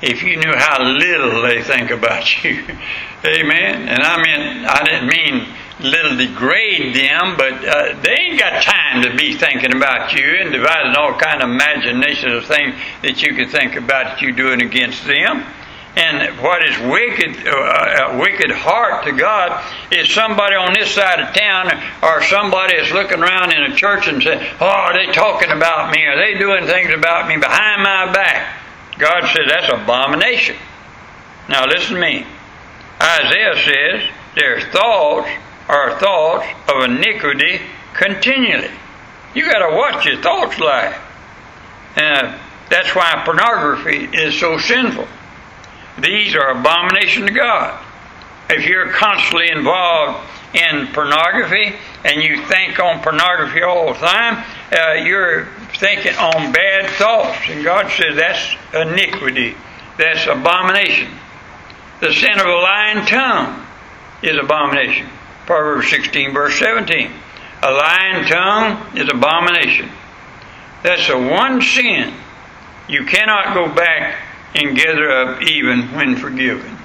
if 0.00 0.22
you 0.22 0.36
knew 0.36 0.52
how 0.54 0.82
little 0.82 1.42
they 1.42 1.62
think 1.62 1.90
about 1.90 2.44
you. 2.44 2.62
Amen. 3.24 3.88
And 3.88 4.02
I 4.02 4.22
mean, 4.22 4.64
I 4.64 4.84
didn't 4.84 5.08
mean 5.08 5.48
little 5.80 6.16
degrade 6.16 6.94
them, 6.94 7.36
but 7.36 7.64
uh, 7.64 8.00
they 8.02 8.12
ain't 8.12 8.38
got 8.38 8.62
time 8.62 9.02
to 9.02 9.16
be 9.16 9.34
thinking 9.36 9.74
about 9.74 10.12
you 10.12 10.24
and 10.40 10.52
devising 10.52 10.94
all 10.96 11.18
kind 11.18 11.42
of 11.42 11.50
imaginations 11.50 12.32
of 12.32 12.44
things 12.44 12.74
that 13.02 13.22
you 13.22 13.34
could 13.34 13.50
think 13.50 13.74
about 13.74 14.22
you 14.22 14.32
doing 14.32 14.62
against 14.62 15.04
them. 15.04 15.44
And 15.96 16.40
what 16.40 16.68
is 16.68 16.76
wicked, 16.90 17.46
uh, 17.46 18.10
a 18.10 18.18
wicked 18.18 18.50
heart 18.50 19.04
to 19.04 19.12
God 19.12 19.62
is 19.92 20.12
somebody 20.12 20.56
on 20.56 20.72
this 20.74 20.90
side 20.90 21.20
of 21.20 21.32
town 21.34 21.70
or 22.02 22.20
somebody 22.24 22.74
is 22.74 22.90
looking 22.90 23.22
around 23.22 23.52
in 23.52 23.70
a 23.70 23.76
church 23.76 24.08
and 24.08 24.20
saying, 24.20 24.44
Oh, 24.60 24.66
are 24.66 24.92
they 24.92 25.12
talking 25.12 25.50
about 25.50 25.92
me? 25.94 26.04
Are 26.04 26.16
they 26.16 26.36
doing 26.36 26.66
things 26.66 26.92
about 26.92 27.28
me 27.28 27.36
behind 27.36 27.82
my 27.82 28.12
back? 28.12 28.60
God 28.98 29.22
says 29.34 29.46
that's 29.48 29.72
abomination. 29.72 30.56
Now 31.48 31.66
listen 31.66 31.94
to 31.94 32.00
me. 32.00 32.26
Isaiah 33.00 33.54
says 33.64 34.10
their 34.34 34.60
thoughts 34.72 35.28
are 35.68 35.98
thoughts 36.00 36.46
of 36.68 36.84
iniquity 36.84 37.60
continually. 37.94 38.70
You 39.34 39.50
got 39.50 39.68
to 39.68 39.76
watch 39.76 40.06
your 40.06 40.20
thoughts 40.20 40.58
like. 40.58 40.96
Uh, 41.96 42.38
that's 42.68 42.94
why 42.94 43.22
pornography 43.24 44.08
is 44.16 44.38
so 44.38 44.58
sinful. 44.58 45.06
These 45.98 46.34
are 46.34 46.50
abomination 46.50 47.26
to 47.26 47.32
God. 47.32 47.84
If 48.50 48.66
you're 48.66 48.90
constantly 48.90 49.50
involved 49.50 50.28
in 50.54 50.88
pornography 50.88 51.74
and 52.04 52.22
you 52.22 52.44
think 52.46 52.78
on 52.78 53.00
pornography 53.02 53.62
all 53.62 53.92
the 53.92 53.98
time, 53.98 54.44
uh, 54.72 54.92
you're 54.94 55.46
thinking 55.78 56.14
on 56.16 56.52
bad 56.52 56.90
thoughts. 56.90 57.38
And 57.48 57.64
God 57.64 57.90
says 57.90 58.16
that's 58.16 58.54
iniquity, 58.74 59.56
that's 59.96 60.26
abomination. 60.26 61.10
The 62.00 62.12
sin 62.12 62.38
of 62.38 62.46
a 62.46 62.54
lying 62.54 63.06
tongue 63.06 63.66
is 64.22 64.36
abomination. 64.36 65.08
Proverbs 65.46 65.90
16, 65.90 66.32
verse 66.32 66.58
17. 66.58 67.10
A 67.62 67.70
lying 67.70 68.26
tongue 68.26 68.96
is 68.96 69.08
abomination. 69.08 69.88
That's 70.82 71.06
the 71.08 71.18
one 71.18 71.62
sin 71.62 72.14
you 72.88 73.06
cannot 73.06 73.54
go 73.54 73.74
back 73.74 74.16
and 74.54 74.76
gather 74.76 75.10
up 75.10 75.42
even 75.42 75.92
when 75.94 76.16
forgiven. 76.16 76.76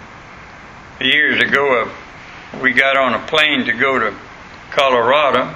Years 0.99 1.41
ago, 1.41 1.83
uh, 1.83 2.59
we 2.61 2.73
got 2.73 2.97
on 2.97 3.13
a 3.13 3.27
plane 3.27 3.65
to 3.65 3.73
go 3.73 3.99
to 3.99 4.13
Colorado, 4.71 5.55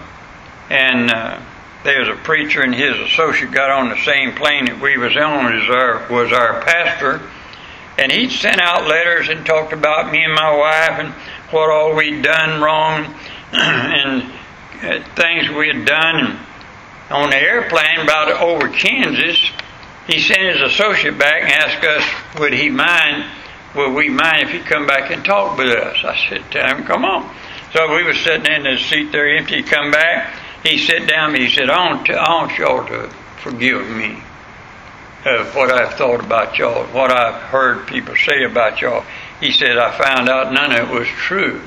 and 0.70 1.12
uh, 1.12 1.42
there 1.84 2.00
was 2.00 2.10
a 2.10 2.22
preacher 2.24 2.62
and 2.62 2.74
his 2.74 2.98
associate 3.00 3.52
got 3.52 3.72
on 3.72 3.90
the 3.90 4.02
same 4.04 4.34
plane 4.36 4.66
that 4.66 4.80
we 4.80 4.98
was 4.98 5.18
on 5.18 5.54
as 5.54 5.70
our 5.70 6.08
was 6.10 6.32
our 6.32 6.62
pastor, 6.62 7.22
and 7.98 8.12
he 8.12 8.30
sent 8.30 8.62
out 8.62 8.88
letters 8.88 9.30
and 9.30 9.46
talked 9.46 9.74
about 9.74 10.12
me 10.12 10.24
and 10.24 10.34
my 10.34 10.56
wife 10.56 11.00
and 11.00 11.14
what 11.52 11.70
all 11.70 11.96
we'd 11.96 12.24
done 12.24 12.62
wrong 12.62 13.14
and 13.52 14.32
uh, 14.84 15.04
things 15.16 15.50
we 15.50 15.68
had 15.68 15.86
done. 15.86 16.16
And 16.16 16.40
on 17.12 17.30
the 17.30 17.38
airplane 17.38 18.00
about 18.00 18.32
over 18.42 18.70
Kansas, 18.70 19.52
he 20.08 20.20
sent 20.20 20.42
his 20.42 20.62
associate 20.62 21.18
back 21.18 21.44
and 21.44 21.52
asked 21.52 21.84
us, 21.84 22.40
would 22.40 22.54
he 22.54 22.70
mind, 22.70 23.26
would 23.76 23.94
we 23.94 24.10
mind 24.10 24.44
if 24.44 24.50
he'd 24.50 24.66
come 24.66 24.86
back 24.86 25.12
and 25.12 25.24
talk 25.24 25.58
with 25.58 25.70
us? 25.70 25.98
I 26.04 26.18
said, 26.30 26.44
tell 26.52 26.76
him, 26.76 26.84
come 26.84 27.06
on. 27.06 27.34
So 27.74 27.96
we 27.96 28.04
were 28.04 28.14
sitting 28.14 28.52
in 28.52 28.64
the 28.64 28.78
seat 28.78 29.12
there 29.12 29.36
empty. 29.36 29.58
He 29.58 29.64
come 29.64 29.92
back. 29.92 30.36
He 30.62 30.78
sat 30.78 31.08
down 31.08 31.34
and 31.34 31.44
he 31.44 31.50
said, 31.50 31.70
I 31.70 31.94
want, 31.94 32.06
to, 32.08 32.14
I 32.14 32.34
want 32.34 32.58
y'all 32.58 32.86
to 32.86 33.10
forgive 33.42 33.90
me 33.90 34.22
of 35.26 35.56
what 35.56 35.72
I've 35.72 35.94
thought 35.96 36.24
about 36.24 36.58
y'all, 36.58 36.86
what 36.88 37.12
I've 37.12 37.42
heard 37.44 37.88
people 37.88 38.16
say 38.16 38.44
about 38.44 38.82
y'all. 38.82 39.04
He 39.40 39.52
said, 39.52 39.78
I 39.78 39.98
found 39.98 40.30
out 40.30 40.54
none 40.54 40.72
of 40.72 40.90
it 40.90 40.94
was 40.94 41.08
true. 41.08 41.62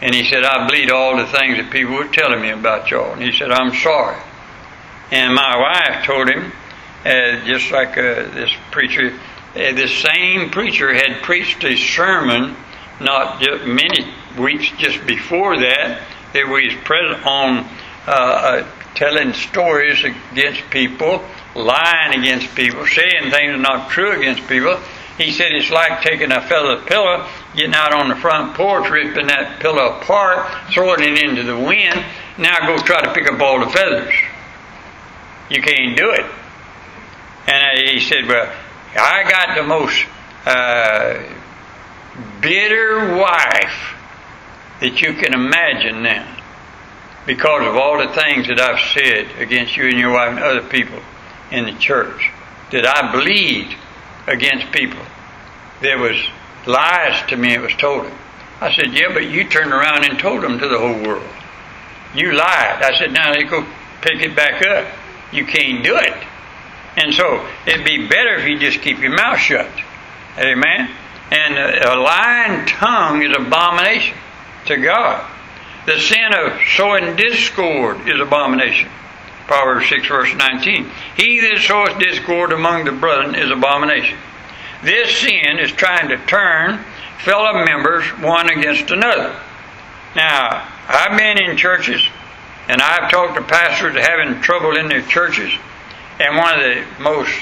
And 0.00 0.14
he 0.14 0.24
said, 0.24 0.44
I 0.44 0.66
believe 0.66 0.90
all 0.92 1.16
the 1.16 1.26
things 1.26 1.56
that 1.58 1.70
people 1.72 1.94
were 1.94 2.08
telling 2.08 2.40
me 2.40 2.50
about 2.50 2.90
y'all. 2.90 3.12
And 3.12 3.22
he 3.22 3.32
said, 3.32 3.50
I'm 3.50 3.74
sorry. 3.74 4.20
And 5.10 5.34
my 5.34 5.56
wife 5.56 6.04
told 6.04 6.28
him, 6.28 6.52
uh, 7.04 7.44
just 7.44 7.70
like 7.70 7.96
uh, 7.96 8.30
this 8.34 8.50
preacher, 8.70 9.10
uh, 9.10 9.54
this 9.54 9.92
same 9.92 10.50
preacher 10.50 10.92
had 10.92 11.22
preached 11.22 11.64
a 11.64 11.76
sermon 11.76 12.56
not 13.00 13.40
just 13.40 13.64
many 13.64 14.12
weeks 14.38 14.70
just 14.78 15.06
before 15.06 15.56
that 15.58 16.02
that 16.32 16.46
was 16.48 16.74
present 16.84 17.24
on 17.26 17.58
uh, 18.06 18.10
uh, 18.10 18.70
telling 18.94 19.32
stories 19.32 20.04
against 20.04 20.68
people, 20.70 21.24
lying 21.54 22.18
against 22.18 22.54
people, 22.54 22.86
saying 22.86 23.30
things 23.30 23.60
not 23.60 23.90
true 23.90 24.12
against 24.12 24.46
people. 24.48 24.78
He 25.16 25.32
said 25.32 25.52
it's 25.52 25.70
like 25.70 26.02
taking 26.02 26.30
a 26.30 26.40
feather 26.40 26.80
pillow, 26.84 27.28
getting 27.56 27.74
out 27.74 27.92
on 27.92 28.08
the 28.08 28.16
front 28.16 28.54
porch, 28.54 28.88
ripping 28.88 29.26
that 29.26 29.60
pillow 29.60 29.98
apart, 29.98 30.46
throwing 30.72 31.02
it 31.02 31.22
into 31.22 31.42
the 31.42 31.56
wind. 31.58 32.04
Now 32.38 32.58
go 32.66 32.78
try 32.78 33.02
to 33.02 33.12
pick 33.12 33.30
up 33.30 33.40
all 33.40 33.64
the 33.64 33.70
feathers. 33.70 34.14
You 35.50 35.62
can't 35.62 35.96
do 35.96 36.10
it. 36.10 36.26
And 37.48 37.88
he 37.88 38.00
said, 38.00 38.26
Well, 38.26 38.52
I 38.94 39.22
got 39.30 39.56
the 39.56 39.62
most 39.62 40.04
uh, 40.44 41.22
bitter 42.42 43.16
wife 43.16 43.94
that 44.80 45.00
you 45.00 45.14
can 45.14 45.32
imagine 45.32 46.02
now 46.02 46.36
because 47.24 47.66
of 47.66 47.74
all 47.74 47.98
the 47.98 48.12
things 48.12 48.48
that 48.48 48.60
I've 48.60 48.80
said 48.92 49.40
against 49.40 49.78
you 49.78 49.84
and 49.84 49.98
your 49.98 50.12
wife 50.12 50.36
and 50.36 50.40
other 50.40 50.68
people 50.68 51.00
in 51.50 51.64
the 51.64 51.72
church. 51.72 52.30
That 52.70 52.86
I 52.86 53.12
believed 53.12 53.74
against 54.26 54.70
people. 54.70 55.00
There 55.80 55.96
was 55.96 56.16
lies 56.66 57.26
to 57.30 57.36
me, 57.36 57.54
it 57.54 57.62
was 57.62 57.74
told. 57.76 58.12
I 58.60 58.74
said, 58.74 58.92
Yeah, 58.92 59.14
but 59.14 59.30
you 59.30 59.48
turned 59.48 59.72
around 59.72 60.04
and 60.04 60.18
told 60.18 60.42
them 60.42 60.58
to 60.58 60.68
the 60.68 60.78
whole 60.78 61.02
world. 61.02 61.26
You 62.14 62.32
lied. 62.32 62.82
I 62.82 62.98
said, 62.98 63.12
Now 63.12 63.32
they 63.32 63.44
go 63.44 63.64
pick 64.02 64.20
it 64.20 64.36
back 64.36 64.66
up. 64.66 64.86
You 65.32 65.46
can't 65.46 65.82
do 65.82 65.96
it. 65.96 66.27
And 66.98 67.14
so 67.14 67.46
it'd 67.64 67.84
be 67.84 68.08
better 68.08 68.34
if 68.34 68.48
you 68.48 68.58
just 68.58 68.82
keep 68.82 68.98
your 68.98 69.14
mouth 69.14 69.38
shut. 69.38 69.70
Amen? 70.36 70.90
And 71.30 71.58
a 71.58 72.00
lying 72.00 72.66
tongue 72.66 73.22
is 73.22 73.34
abomination 73.36 74.16
to 74.66 74.76
God. 74.76 75.24
The 75.86 75.98
sin 75.98 76.34
of 76.34 76.60
sowing 76.76 77.16
discord 77.16 78.08
is 78.08 78.20
abomination. 78.20 78.90
Proverbs 79.46 79.88
6, 79.88 80.08
verse 80.08 80.34
19. 80.34 80.90
He 81.16 81.40
that 81.40 81.58
soweth 81.60 81.98
discord 81.98 82.52
among 82.52 82.84
the 82.84 82.92
brethren 82.92 83.34
is 83.34 83.50
abomination. 83.50 84.18
This 84.82 85.16
sin 85.18 85.58
is 85.58 85.72
trying 85.72 86.08
to 86.08 86.18
turn 86.26 86.84
fellow 87.24 87.64
members 87.64 88.04
one 88.20 88.50
against 88.50 88.90
another. 88.90 89.40
Now, 90.16 90.68
I've 90.88 91.16
been 91.16 91.38
in 91.42 91.56
churches 91.56 92.06
And 92.68 92.82
I've 92.82 93.10
talked 93.10 93.34
to 93.36 93.42
pastors 93.42 93.96
having 93.96 94.42
trouble 94.42 94.76
in 94.76 94.88
their 94.88 95.00
churches, 95.02 95.50
and 96.20 96.36
one 96.36 96.58
of 96.58 96.60
the 96.60 97.02
most 97.02 97.32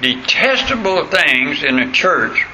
detestable 0.00 1.06
things 1.06 1.62
in 1.62 1.78
a 1.78 1.92
church 1.92 2.46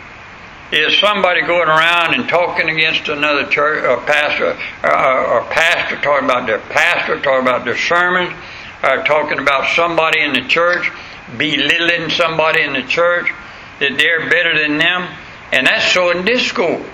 is 0.71 0.99
somebody 0.99 1.41
going 1.43 1.69
around 1.69 2.15
and 2.15 2.29
talking 2.29 2.69
against 2.69 3.09
another 3.09 3.47
church 3.47 3.85
or 3.85 4.05
pastor 4.05 4.59
or, 4.85 5.27
or 5.27 5.45
pastor 5.51 5.97
talking 6.03 6.27
about 6.27 6.47
their 6.47 6.59
pastor, 6.59 7.21
talking 7.21 7.47
about 7.47 7.65
their 7.65 7.77
sermons, 7.77 8.35
or 8.83 9.03
talking 9.05 9.39
about 9.39 9.75
somebody 9.75 10.21
in 10.21 10.33
the 10.35 10.43
church, 10.43 10.91
belittling 11.39 12.11
somebody 12.11 12.63
in 12.63 12.75
the 12.75 12.83
church 12.83 13.33
that 13.81 13.97
they're 13.97 14.29
better 14.29 14.59
than 14.61 14.79
them, 14.79 15.09
and 15.53 15.67
that's 15.67 15.93
sowing 15.93 16.25
discord. 16.25 16.85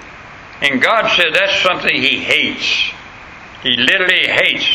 And 0.60 0.80
God 0.80 1.10
said 1.16 1.34
that's 1.34 1.60
something 1.62 1.94
He 1.94 2.18
hates. 2.18 2.92
He 3.62 3.76
literally 3.76 4.28
hates 4.28 4.68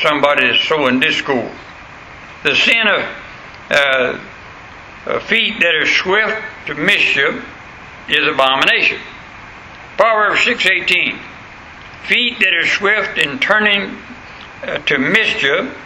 somebody 0.00 0.48
that's 0.48 0.66
sowing 0.66 1.00
discord. 1.00 1.50
The 2.42 2.54
sin 2.54 2.86
of 2.86 3.04
uh, 3.70 5.20
feet 5.20 5.60
that 5.60 5.74
are 5.74 5.86
swift 5.86 6.42
to 6.66 6.74
mischief 6.74 7.44
is 8.08 8.26
abomination. 8.26 8.98
Proverbs 9.96 10.40
6:18. 10.40 11.18
Feet 12.04 12.38
that 12.38 12.54
are 12.54 12.66
swift 12.66 13.18
in 13.18 13.38
turning 13.38 13.98
uh, 14.62 14.78
to 14.78 14.98
mischief 14.98 15.76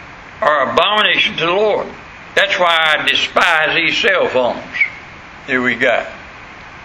are 0.41 0.71
abomination 0.71 1.35
to 1.37 1.45
the 1.45 1.51
Lord. 1.51 1.87
That's 2.35 2.57
why 2.59 2.95
I 2.97 3.07
despise 3.07 3.75
these 3.75 3.97
cell 3.97 4.27
phones 4.27 4.63
that 5.47 5.59
we 5.61 5.75
got. 5.75 6.07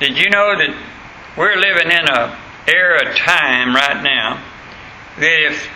Did 0.01 0.17
you 0.17 0.31
know 0.31 0.57
that 0.59 0.75
we're 1.37 1.57
living 1.57 1.91
in 1.91 2.09
a 2.09 2.39
era 2.67 3.09
of 3.09 3.17
time 3.17 3.75
right 3.75 4.03
now 4.03 4.43
that 5.19 5.47
if 5.47 5.69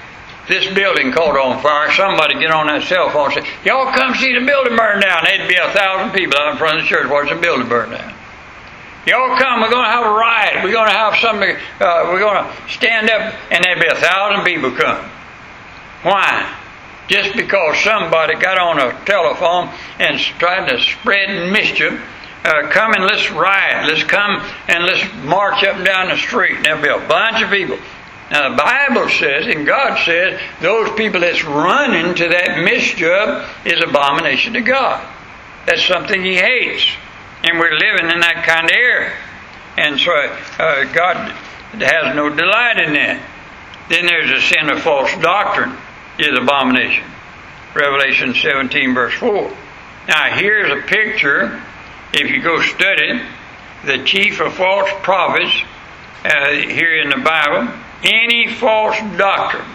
this 0.50 0.66
building 0.74 1.12
caught 1.12 1.38
on 1.38 1.62
fire, 1.62 1.90
somebody 1.92 2.38
get 2.38 2.50
on 2.50 2.66
that 2.66 2.82
cell 2.82 3.08
phone 3.10 3.32
and 3.32 3.44
say, 3.44 3.50
Y'all 3.64 3.92
come 3.94 4.14
see 4.14 4.34
the 4.34 4.44
building 4.44 4.76
burn 4.76 5.00
down. 5.00 5.24
There'd 5.24 5.48
be 5.48 5.54
a 5.54 5.70
thousand 5.72 6.10
people 6.12 6.34
out 6.38 6.52
in 6.52 6.58
front 6.58 6.78
of 6.78 6.82
the 6.82 6.88
church 6.88 7.08
watching 7.08 7.36
the 7.36 7.40
building 7.40 7.68
burn 7.68 7.90
down. 7.90 8.14
Y'all 9.06 9.38
come, 9.38 9.62
we're 9.62 9.70
going 9.70 9.86
to 9.86 9.90
have 9.90 10.04
a 10.04 10.12
riot. 10.12 10.62
We're 10.62 10.76
going 10.76 10.90
to 10.90 10.96
have 10.96 11.16
something, 11.16 11.56
uh, 11.80 12.10
we're 12.12 12.20
going 12.20 12.44
to 12.44 12.50
stand 12.68 13.08
up, 13.08 13.32
and 13.50 13.64
there'd 13.64 13.80
be 13.80 13.86
a 13.86 13.96
thousand 13.96 14.44
people 14.44 14.70
come. 14.72 15.08
Why? 16.02 16.58
Just 17.08 17.34
because 17.34 17.78
somebody 17.82 18.34
got 18.34 18.58
on 18.58 18.78
a 18.78 18.92
telephone 19.04 19.70
and 19.98 20.18
tried 20.18 20.68
to 20.68 20.78
spread 20.78 21.50
mischief. 21.52 22.00
Uh, 22.44 22.68
come 22.70 22.94
and 22.94 23.04
let's 23.04 23.30
riot. 23.30 23.86
Let's 23.88 24.04
come 24.04 24.40
and 24.68 24.84
let's 24.84 25.04
march 25.24 25.62
up 25.64 25.76
and 25.76 25.84
down 25.84 26.08
the 26.08 26.16
street. 26.16 26.56
And 26.56 26.64
there'll 26.64 26.98
be 26.98 27.04
a 27.04 27.08
bunch 27.08 27.42
of 27.42 27.50
people. 27.50 27.78
Now 28.30 28.50
the 28.50 28.56
Bible 28.56 29.08
says, 29.08 29.46
and 29.46 29.66
God 29.66 30.04
says, 30.04 30.40
those 30.60 30.90
people 30.96 31.20
that's 31.20 31.44
running 31.44 32.14
to 32.14 32.28
that 32.28 32.62
mischief 32.64 33.66
is 33.66 33.82
abomination 33.82 34.52
to 34.54 34.60
God. 34.60 35.06
That's 35.66 35.84
something 35.84 36.22
He 36.24 36.36
hates. 36.36 36.86
And 37.42 37.58
we're 37.58 37.72
living 37.72 38.10
in 38.10 38.20
that 38.20 38.44
kind 38.46 38.66
of 38.66 38.70
era. 38.70 39.12
And 39.76 39.98
so 39.98 40.12
uh, 40.12 40.84
God 40.92 41.32
has 41.72 42.14
no 42.14 42.28
delight 42.28 42.78
in 42.80 42.92
that. 42.94 43.20
Then 43.88 44.06
there's 44.06 44.30
a 44.30 44.40
sin 44.40 44.70
of 44.70 44.82
false 44.82 45.10
doctrine, 45.20 45.76
is 46.18 46.38
abomination. 46.38 47.04
Revelation 47.74 48.34
17, 48.34 48.94
verse 48.94 49.14
4. 49.14 49.56
Now, 50.08 50.36
here's 50.36 50.70
a 50.70 50.86
picture, 50.86 51.62
if 52.12 52.30
you 52.30 52.42
go 52.42 52.60
study 52.62 53.20
the 53.84 54.04
chief 54.04 54.40
of 54.40 54.54
false 54.54 54.90
prophets 55.02 55.62
uh, 56.24 56.50
here 56.50 57.00
in 57.00 57.10
the 57.10 57.24
Bible. 57.24 57.72
Any 58.02 58.52
false 58.54 58.96
doctrine, 59.16 59.68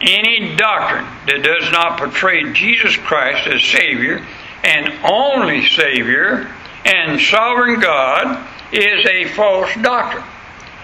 any 0.00 0.54
doctrine 0.56 1.06
that 1.26 1.42
does 1.42 1.70
not 1.72 1.98
portray 1.98 2.52
Jesus 2.52 2.96
Christ 2.96 3.48
as 3.48 3.62
Savior 3.62 4.24
and 4.62 4.92
only 5.04 5.66
Savior 5.66 6.48
and 6.84 7.20
sovereign 7.20 7.80
God 7.80 8.48
is 8.72 9.06
a 9.06 9.28
false 9.34 9.70
doctrine, 9.82 10.24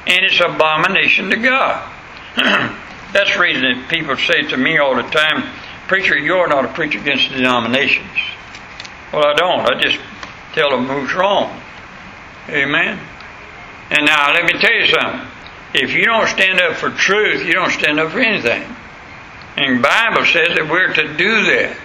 and 0.07 0.25
it's 0.25 0.41
abomination 0.41 1.31
to 1.31 1.37
God. 1.37 1.93
That's 3.13 3.33
the 3.33 3.41
reason 3.41 3.63
that 3.63 3.89
people 3.89 4.17
say 4.17 4.43
to 4.43 4.57
me 4.57 4.79
all 4.79 4.95
the 4.95 5.03
time, 5.03 5.49
Preacher, 5.89 6.19
you're 6.19 6.47
not 6.49 6.67
a 6.67 6.69
preacher 6.69 6.99
against 6.99 7.31
denominations. 7.31 8.19
Well, 9.11 9.27
I 9.27 9.35
don't. 9.35 9.61
I 9.61 9.81
just 9.81 9.99
tell 10.53 10.69
them 10.69 10.87
who's 10.87 11.15
wrong. 11.15 11.59
Amen? 12.51 13.01
And 13.91 14.05
now, 14.05 14.31
let 14.33 14.45
me 14.45 14.61
tell 14.61 14.73
you 14.73 14.87
something. 14.87 15.27
If 15.75 15.93
you 15.93 16.05
don't 16.05 16.29
stand 16.29 16.61
up 16.61 16.77
for 16.77 16.91
truth, 16.91 17.47
you 17.47 17.53
don't 17.53 17.71
stand 17.71 18.01
up 18.01 18.13
for 18.13 18.21
anything. 18.21 18.65
And 19.57 19.83
Bible 19.83 20.25
says 20.25 20.57
that 20.57 20.69
we're 20.71 20.93
to 20.95 21.17
do 21.17 21.43
that. 21.45 21.77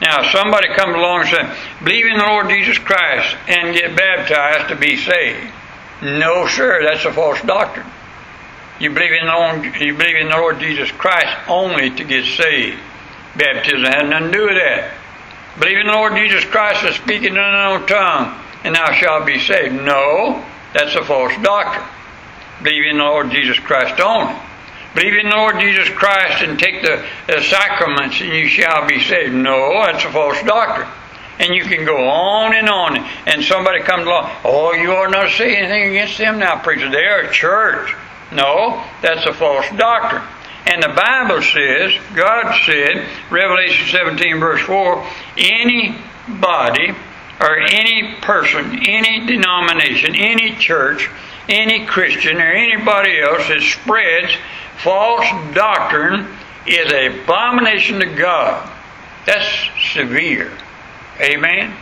Now, 0.00 0.24
if 0.24 0.32
somebody 0.32 0.68
comes 0.74 0.96
along 0.96 1.20
and 1.20 1.30
says, 1.30 1.58
believe 1.84 2.06
in 2.06 2.18
the 2.18 2.24
Lord 2.24 2.48
Jesus 2.48 2.78
Christ 2.78 3.36
and 3.46 3.76
get 3.76 3.96
baptized 3.96 4.68
to 4.70 4.76
be 4.76 4.96
saved. 4.96 5.52
No, 6.02 6.48
sir, 6.48 6.82
that's 6.82 7.04
a 7.04 7.12
false 7.12 7.40
doctrine. 7.42 7.86
You 8.80 8.90
believe 8.90 9.12
in 9.12 9.26
the 9.26 9.32
Lord, 9.32 9.64
you 9.80 9.94
believe 9.94 10.16
in 10.16 10.28
the 10.28 10.36
Lord 10.36 10.58
Jesus 10.58 10.90
Christ 10.90 11.30
only 11.48 11.90
to 11.90 12.02
get 12.02 12.24
saved. 12.24 12.80
Baptism 13.36 13.84
has 13.84 14.10
nothing 14.10 14.32
to 14.32 14.38
do 14.38 14.44
with 14.46 14.56
that. 14.56 14.90
Believe 15.60 15.78
in 15.78 15.86
the 15.86 15.92
Lord 15.92 16.16
Jesus 16.16 16.44
Christ 16.46 16.82
and 16.82 16.94
speak 16.96 17.22
in 17.22 17.36
an 17.36 17.38
unknown 17.38 17.86
tongue, 17.86 18.40
and 18.64 18.74
thou 18.74 18.90
shalt 18.94 19.26
be 19.26 19.38
saved. 19.38 19.74
No, 19.74 20.44
that's 20.74 20.96
a 20.96 21.04
false 21.04 21.32
doctrine. 21.42 21.86
Believe 22.62 22.84
in 22.90 22.98
the 22.98 23.04
Lord 23.04 23.30
Jesus 23.30 23.58
Christ 23.58 24.00
only. 24.00 24.34
Believe 24.94 25.14
in 25.14 25.30
the 25.30 25.36
Lord 25.36 25.58
Jesus 25.58 25.88
Christ 25.88 26.42
and 26.42 26.58
take 26.58 26.82
the, 26.82 27.04
the 27.26 27.42
sacraments 27.42 28.20
and 28.20 28.32
you 28.32 28.46
shall 28.48 28.86
be 28.86 29.00
saved. 29.00 29.34
No, 29.34 29.82
that's 29.84 30.04
a 30.04 30.10
false 30.10 30.42
doctrine. 30.42 30.88
And 31.38 31.54
you 31.54 31.64
can 31.64 31.86
go 31.86 31.96
on 32.08 32.54
and 32.54 32.68
on. 32.68 32.98
And 33.26 33.42
somebody 33.42 33.80
comes 33.80 34.06
along, 34.06 34.30
oh, 34.44 34.74
you 34.74 34.92
ought 34.92 35.10
not 35.10 35.30
say 35.30 35.56
anything 35.56 35.90
against 35.90 36.18
them 36.18 36.38
now, 36.38 36.60
preacher. 36.62 36.90
They 36.90 37.06
are 37.06 37.22
a 37.22 37.32
church. 37.32 37.94
No, 38.32 38.84
that's 39.00 39.24
a 39.26 39.32
false 39.32 39.66
doctrine. 39.76 40.22
And 40.66 40.82
the 40.82 40.88
Bible 40.94 41.42
says, 41.42 41.92
God 42.14 42.54
said, 42.64 43.06
Revelation 43.30 43.88
17, 43.88 44.38
verse 44.38 44.60
4, 44.62 45.06
anybody 45.36 46.94
or 47.40 47.58
any 47.58 48.14
person, 48.20 48.78
any 48.86 49.26
denomination, 49.26 50.14
any 50.14 50.54
church, 50.56 51.10
any 51.48 51.86
Christian, 51.86 52.40
or 52.40 52.52
anybody 52.52 53.20
else 53.20 53.48
that 53.48 53.60
spreads 53.60 54.32
false 54.78 55.26
doctrine 55.54 56.26
is 56.66 56.92
an 56.92 57.20
abomination 57.20 58.00
to 58.00 58.06
God. 58.06 58.70
That's 59.26 59.46
severe. 59.92 60.52
Amen? 61.20 61.74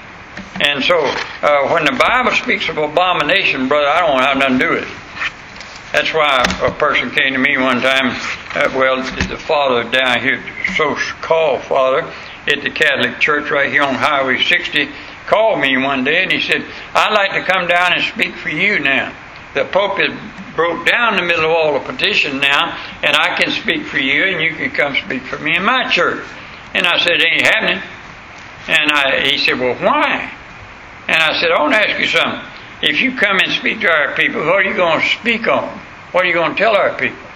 And 0.60 0.84
so, 0.84 0.98
uh, 0.98 1.68
when 1.68 1.84
the 1.84 1.92
Bible 1.92 2.32
speaks 2.32 2.68
of 2.68 2.78
abomination, 2.78 3.68
brother, 3.68 3.88
I 3.88 4.00
don't 4.00 4.20
have 4.22 4.36
nothing 4.38 4.58
to 4.58 4.64
do 4.64 4.70
with 4.72 4.82
it. 4.82 4.96
That's 5.92 6.14
why 6.14 6.44
a 6.62 6.70
person 6.70 7.10
came 7.10 7.32
to 7.32 7.38
me 7.38 7.58
one 7.58 7.80
time, 7.80 8.14
uh, 8.54 8.70
well, 8.76 9.02
the 9.02 9.36
father 9.36 9.90
down 9.90 10.20
here, 10.20 10.42
so 10.76 10.94
called 11.20 11.62
father, 11.62 12.12
at 12.46 12.62
the 12.62 12.70
Catholic 12.70 13.18
Church 13.18 13.50
right 13.50 13.70
here 13.70 13.82
on 13.82 13.94
Highway 13.94 14.42
60, 14.42 14.88
called 15.26 15.60
me 15.60 15.76
one 15.76 16.04
day 16.04 16.22
and 16.22 16.32
he 16.32 16.40
said, 16.40 16.64
I'd 16.94 17.12
like 17.12 17.32
to 17.32 17.52
come 17.52 17.66
down 17.66 17.92
and 17.92 18.02
speak 18.04 18.34
for 18.36 18.50
you 18.50 18.78
now. 18.78 19.12
The 19.54 19.64
Pope 19.64 19.98
has 19.98 20.16
broke 20.54 20.86
down 20.86 21.16
the 21.16 21.22
middle 21.22 21.48
wall 21.48 21.76
of 21.76 21.84
petition 21.84 22.38
now, 22.38 22.76
and 23.02 23.16
I 23.16 23.36
can 23.36 23.50
speak 23.50 23.86
for 23.86 23.98
you, 23.98 24.24
and 24.24 24.40
you 24.40 24.54
can 24.54 24.70
come 24.70 24.94
speak 24.94 25.22
for 25.22 25.38
me 25.38 25.56
in 25.56 25.64
my 25.64 25.90
church. 25.90 26.24
And 26.74 26.86
I 26.86 26.98
said, 26.98 27.20
it 27.20 27.26
ain't 27.26 27.42
happening. 27.42 27.82
And 28.68 28.92
I, 28.92 29.28
he 29.28 29.38
said, 29.38 29.58
well, 29.58 29.74
why? 29.74 30.32
And 31.08 31.16
I 31.16 31.40
said, 31.40 31.50
I 31.50 31.60
want 31.60 31.74
to 31.74 31.78
ask 31.78 31.98
you 31.98 32.06
something. 32.06 32.40
If 32.82 33.00
you 33.00 33.16
come 33.16 33.38
and 33.40 33.52
speak 33.52 33.80
to 33.80 33.90
our 33.90 34.14
people, 34.14 34.40
what 34.44 34.54
are 34.54 34.62
you 34.62 34.76
going 34.76 35.00
to 35.00 35.06
speak 35.06 35.48
on? 35.48 35.68
What 36.12 36.24
are 36.24 36.28
you 36.28 36.34
going 36.34 36.52
to 36.52 36.58
tell 36.58 36.76
our 36.76 36.96
people? 36.96 37.29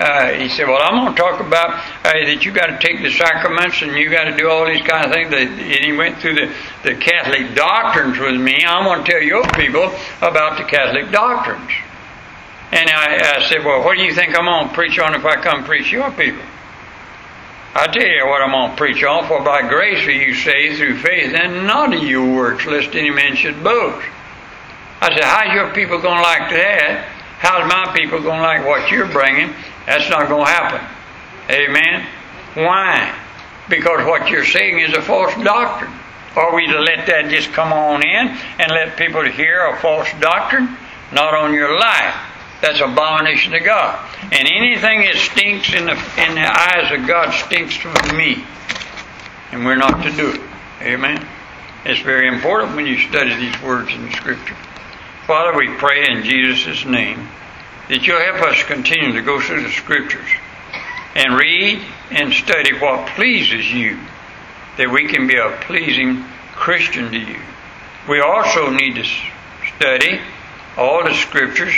Uh, 0.00 0.32
he 0.32 0.48
said, 0.48 0.66
Well, 0.66 0.80
I'm 0.80 1.04
going 1.04 1.14
to 1.14 1.20
talk 1.20 1.40
about 1.40 1.74
uh, 2.06 2.24
that 2.24 2.42
you 2.42 2.52
got 2.52 2.68
to 2.68 2.78
take 2.80 3.02
the 3.02 3.10
sacraments 3.10 3.82
and 3.82 3.92
you 3.92 4.08
got 4.08 4.24
to 4.24 4.36
do 4.36 4.48
all 4.48 4.64
these 4.64 4.80
kind 4.80 5.04
of 5.04 5.12
things. 5.12 5.28
and 5.30 5.84
he 5.84 5.92
went 5.92 6.16
through 6.18 6.36
the, 6.36 6.54
the 6.84 6.94
Catholic 6.94 7.54
doctrines 7.54 8.18
with 8.18 8.40
me. 8.40 8.64
I'm 8.64 8.84
going 8.84 9.04
to 9.04 9.10
tell 9.10 9.20
your 9.20 9.44
people 9.52 9.92
about 10.22 10.56
the 10.56 10.64
Catholic 10.64 11.12
doctrines. 11.12 11.70
And 12.72 12.88
I, 12.88 13.36
I 13.36 13.48
said, 13.50 13.62
Well, 13.62 13.84
what 13.84 13.98
do 13.98 14.02
you 14.02 14.14
think 14.14 14.34
I'm 14.38 14.46
going 14.46 14.68
to 14.68 14.74
preach 14.74 14.98
on 14.98 15.14
if 15.14 15.26
I 15.26 15.36
come 15.36 15.64
preach 15.64 15.92
your 15.92 16.10
people? 16.12 16.44
I 17.74 17.86
tell 17.86 18.02
you 18.02 18.26
what 18.26 18.40
I'm 18.40 18.52
going 18.52 18.70
to 18.70 18.76
preach 18.76 19.04
on, 19.04 19.28
for 19.28 19.44
by 19.44 19.68
grace 19.68 20.04
are 20.06 20.10
you 20.10 20.34
saved 20.34 20.78
through 20.78 20.96
faith, 20.96 21.34
and 21.34 21.66
not 21.66 21.94
of 21.94 22.02
your 22.02 22.34
works, 22.34 22.64
lest 22.64 22.96
any 22.96 23.10
man 23.10 23.36
should 23.36 23.62
boast. 23.62 24.06
I 25.02 25.14
said, 25.14 25.24
How's 25.24 25.54
your 25.54 25.74
people 25.74 26.00
going 26.00 26.16
to 26.16 26.22
like 26.22 26.48
that? 26.50 27.04
How's 27.38 27.68
my 27.68 27.94
people 27.94 28.20
going 28.20 28.40
to 28.40 28.46
like 28.46 28.66
what 28.66 28.90
you're 28.90 29.06
bringing? 29.06 29.54
That's 29.86 30.08
not 30.10 30.28
going 30.28 30.46
to 30.46 30.50
happen. 30.50 30.86
Amen? 31.50 32.06
Why? 32.54 33.18
Because 33.68 34.04
what 34.06 34.28
you're 34.28 34.44
saying 34.44 34.80
is 34.80 34.96
a 34.96 35.02
false 35.02 35.34
doctrine. 35.42 35.92
Are 36.36 36.54
we 36.54 36.66
to 36.66 36.80
let 36.80 37.06
that 37.06 37.28
just 37.30 37.52
come 37.52 37.72
on 37.72 38.02
in 38.02 38.28
and 38.58 38.70
let 38.70 38.96
people 38.96 39.24
hear 39.24 39.66
a 39.66 39.76
false 39.78 40.08
doctrine? 40.20 40.76
Not 41.12 41.34
on 41.34 41.54
your 41.54 41.76
life. 41.76 42.14
That's 42.60 42.80
abomination 42.80 43.52
to 43.52 43.60
God. 43.60 43.98
And 44.22 44.46
anything 44.46 45.00
that 45.00 45.16
stinks 45.16 45.72
in 45.72 45.86
the 45.86 45.92
in 45.92 46.34
the 46.34 46.46
eyes 46.46 46.92
of 46.92 47.06
God 47.06 47.32
stinks 47.32 47.78
to 47.78 48.14
me. 48.14 48.44
And 49.50 49.64
we're 49.64 49.76
not 49.76 50.02
to 50.04 50.10
do 50.12 50.30
it. 50.30 50.40
Amen. 50.82 51.26
It's 51.84 52.00
very 52.00 52.28
important 52.28 52.76
when 52.76 52.86
you 52.86 52.98
study 52.98 53.34
these 53.36 53.60
words 53.62 53.92
in 53.92 54.04
the 54.04 54.12
scripture. 54.12 54.56
Father, 55.26 55.56
we 55.56 55.68
pray 55.76 56.10
in 56.10 56.22
Jesus' 56.22 56.84
name 56.84 57.26
that 57.90 58.06
you'll 58.06 58.20
help 58.20 58.40
us 58.42 58.62
continue 58.62 59.12
to 59.12 59.20
go 59.20 59.40
through 59.40 59.64
the 59.64 59.70
scriptures 59.70 60.28
and 61.16 61.36
read 61.36 61.82
and 62.12 62.32
study 62.32 62.72
what 62.78 63.08
pleases 63.16 63.68
you, 63.72 63.98
that 64.76 64.88
we 64.88 65.08
can 65.08 65.26
be 65.26 65.36
a 65.36 65.58
pleasing 65.62 66.22
Christian 66.54 67.10
to 67.10 67.18
you. 67.18 67.40
We 68.08 68.20
also 68.20 68.70
need 68.70 68.94
to 68.94 69.04
study 69.76 70.20
all 70.76 71.02
the 71.02 71.14
scriptures 71.14 71.74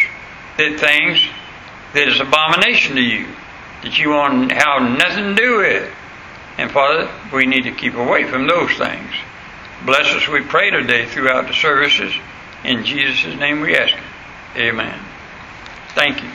that 0.59 0.79
things 0.79 1.25
that 1.95 2.07
is 2.07 2.21
abomination 2.21 2.97
to 2.97 3.03
you, 3.03 3.27
that 3.83 3.97
you 3.97 4.11
want 4.11 4.51
to 4.51 4.55
have 4.55 4.83
nothing 4.83 5.35
to 5.35 5.43
do 5.43 5.57
with. 5.59 5.95
And 6.59 6.71
Father, 6.71 7.11
we 7.33 7.47
need 7.47 7.63
to 7.63 7.73
keep 7.73 7.95
away 7.95 8.25
from 8.25 8.47
those 8.47 8.71
things. 8.77 9.11
Bless 9.87 10.15
us, 10.15 10.29
we 10.29 10.43
pray 10.43 10.71
today 10.71 11.07
throughout 11.07 11.47
the 11.47 11.55
services. 11.55 12.13
In 12.65 12.85
Jesus' 12.85 13.35
name 13.41 13.63
we 13.63 13.75
ask. 13.75 13.95
Amen. 14.57 15.12
Thank 15.95 16.23
you. 16.23 16.31